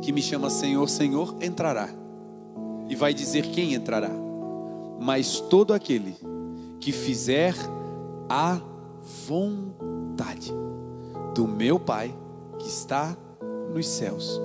que 0.05 0.13
me 0.13 0.21
chama 0.21 0.51
Senhor, 0.51 0.87
Senhor 0.87 1.35
entrará, 1.41 1.89
e 2.91 2.95
vai 2.95 3.15
dizer 3.15 3.47
quem 3.47 3.73
entrará, 3.73 4.11
mas 5.01 5.41
todo 5.41 5.73
aquele 5.73 6.15
que 6.79 6.93
fizer 6.93 7.55
a 8.29 8.61
vontade 9.27 10.53
do 11.35 11.49
meu 11.49 11.81
Pai 11.81 12.15
que 12.59 12.69
está 12.69 13.17
nos 13.73 13.89
céus. 13.89 14.39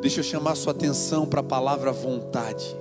Deixa 0.00 0.20
eu 0.20 0.24
chamar 0.24 0.54
sua 0.54 0.72
atenção 0.72 1.26
para 1.26 1.40
a 1.40 1.44
palavra 1.44 1.92
vontade. 1.92 2.74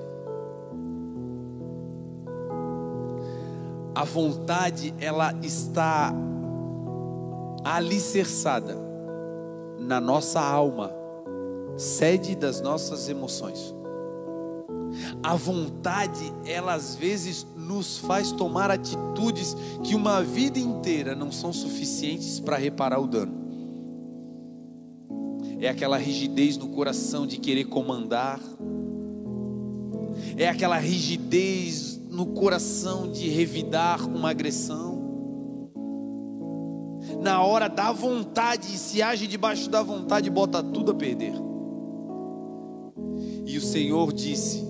A 3.93 4.05
vontade, 4.05 4.93
ela 4.99 5.33
está 5.41 6.13
alicerçada 7.65 8.82
na 9.83 9.99
nossa 9.99 10.39
alma, 10.39 10.91
sede 11.77 12.35
das 12.35 12.61
nossas 12.61 13.09
emoções. 13.09 13.73
A 15.23 15.35
vontade, 15.35 16.31
ela 16.45 16.73
às 16.73 16.95
vezes 16.95 17.45
nos 17.55 17.97
faz 17.97 18.31
tomar 18.31 18.69
atitudes 18.69 19.55
que 19.83 19.95
uma 19.95 20.21
vida 20.21 20.59
inteira 20.59 21.15
não 21.15 21.31
são 21.31 21.51
suficientes 21.51 22.39
para 22.39 22.57
reparar 22.57 22.99
o 22.99 23.07
dano. 23.07 23.43
É 25.59 25.69
aquela 25.69 25.97
rigidez 25.97 26.57
no 26.57 26.69
coração 26.69 27.25
de 27.25 27.37
querer 27.37 27.65
comandar, 27.65 28.39
é 30.37 30.47
aquela 30.47 30.77
rigidez 30.77 31.99
no 32.09 32.27
coração 32.27 33.11
de 33.11 33.29
revidar 33.29 34.07
uma 34.07 34.29
agressão. 34.29 34.92
Na 37.23 37.41
hora 37.41 37.69
da 37.69 37.89
vontade, 37.89 38.65
se 38.77 39.01
age 39.01 39.27
debaixo 39.27 39.69
da 39.69 39.81
vontade, 39.81 40.29
bota 40.29 40.61
tudo 40.61 40.91
a 40.91 40.93
perder. 40.93 41.33
E 43.45 43.57
o 43.57 43.61
Senhor 43.61 44.11
disse: 44.11 44.61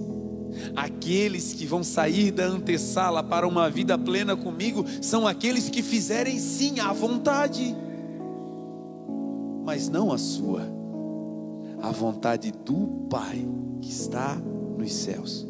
Aqueles 0.75 1.53
que 1.53 1.65
vão 1.65 1.83
sair 1.83 2.29
da 2.29 2.45
antessala 2.45 3.23
para 3.23 3.47
uma 3.47 3.71
vida 3.71 3.97
plena 3.97 4.37
comigo 4.37 4.85
são 5.01 5.25
aqueles 5.25 5.67
que 5.67 5.81
fizerem 5.81 6.37
sim 6.37 6.79
a 6.79 6.93
vontade, 6.93 7.75
mas 9.65 9.89
não 9.89 10.11
a 10.11 10.19
sua, 10.19 10.61
a 11.81 11.89
vontade 11.89 12.51
do 12.51 13.07
Pai 13.09 13.43
que 13.81 13.89
está 13.89 14.39
nos 14.77 14.93
céus. 14.93 15.47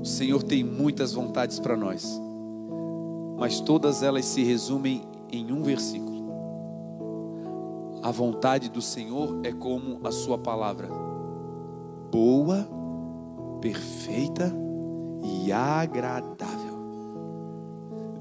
O 0.00 0.04
Senhor 0.04 0.44
tem 0.44 0.62
muitas 0.62 1.14
vontades 1.14 1.58
para 1.58 1.76
nós, 1.76 2.20
mas 3.38 3.60
todas 3.60 4.02
elas 4.02 4.24
se 4.24 4.42
resumem 4.42 5.02
em 5.30 5.52
um 5.52 5.62
versículo. 5.62 6.18
A 8.02 8.10
vontade 8.10 8.68
do 8.68 8.82
Senhor 8.82 9.40
é 9.44 9.52
como 9.52 10.00
a 10.06 10.10
Sua 10.10 10.36
palavra 10.36 10.88
boa, 12.10 12.68
perfeita 13.60 14.52
e 15.22 15.52
agradável. 15.52 16.78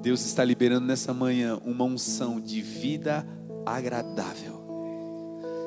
Deus 0.01 0.25
está 0.25 0.43
liberando 0.43 0.85
nessa 0.85 1.13
manhã 1.13 1.59
uma 1.65 1.83
unção 1.83 2.39
de 2.39 2.61
vida 2.61 3.27
agradável. 3.65 4.65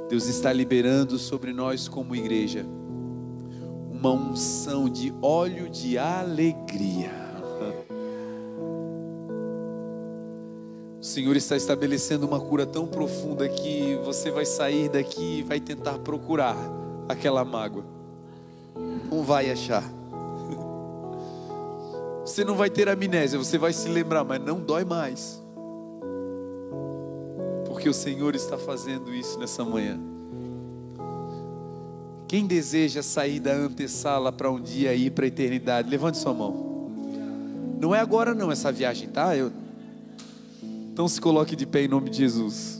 Deus 0.09 0.27
está 0.27 0.53
liberando 0.53 1.19
sobre 1.19 1.53
nós 1.53 1.89
como 1.89 2.17
igreja 2.17 2.67
uma 4.01 4.13
unção 4.13 4.89
de 4.89 5.13
óleo 5.21 5.69
de 5.69 5.99
alegria. 5.99 7.20
O 11.01 11.05
Senhor 11.05 11.37
está 11.37 11.57
estabelecendo 11.57 12.27
uma 12.27 12.39
cura 12.39 12.67
tão 12.67 12.87
profunda 12.87 13.49
que 13.49 13.99
você 14.05 14.31
vai 14.31 14.45
sair 14.45 14.89
daqui 14.89 15.39
e 15.39 15.43
vai 15.43 15.59
tentar 15.59 15.99
procurar 15.99 16.57
aquela 17.09 17.45
mágoa 17.45 18.01
não 19.11 19.23
vai 19.23 19.51
achar. 19.51 19.83
Você 22.25 22.45
não 22.45 22.55
vai 22.55 22.71
ter 22.71 22.89
amnésia, 22.89 23.39
você 23.39 23.59
vai 23.59 23.73
se 23.73 23.89
lembrar, 23.89 24.23
mas 24.23 24.41
não 24.41 24.61
dói 24.61 24.85
mais. 24.85 25.43
Porque 27.67 27.89
o 27.89 27.95
Senhor 27.95 28.37
está 28.37 28.57
fazendo 28.57 29.13
isso 29.13 29.37
nessa 29.39 29.65
manhã. 29.65 29.99
Quem 32.29 32.47
deseja 32.47 33.03
sair 33.03 33.41
da 33.41 33.53
antessala 33.53 34.31
para 34.31 34.49
um 34.49 34.61
dia 34.61 34.95
ir 34.95 35.11
para 35.11 35.25
a 35.25 35.29
eternidade, 35.29 35.91
levante 35.91 36.19
sua 36.19 36.33
mão. 36.33 36.93
Não 37.81 37.93
é 37.93 37.99
agora 37.99 38.33
não 38.33 38.53
essa 38.53 38.71
viagem, 38.71 39.09
tá? 39.09 39.37
Eu... 39.37 39.51
Então 41.01 41.09
se 41.09 41.19
coloque 41.19 41.57
de 41.57 41.65
pé 41.65 41.85
em 41.85 41.89
nome 41.89 42.11
de 42.11 42.19
Jesus. 42.19 42.80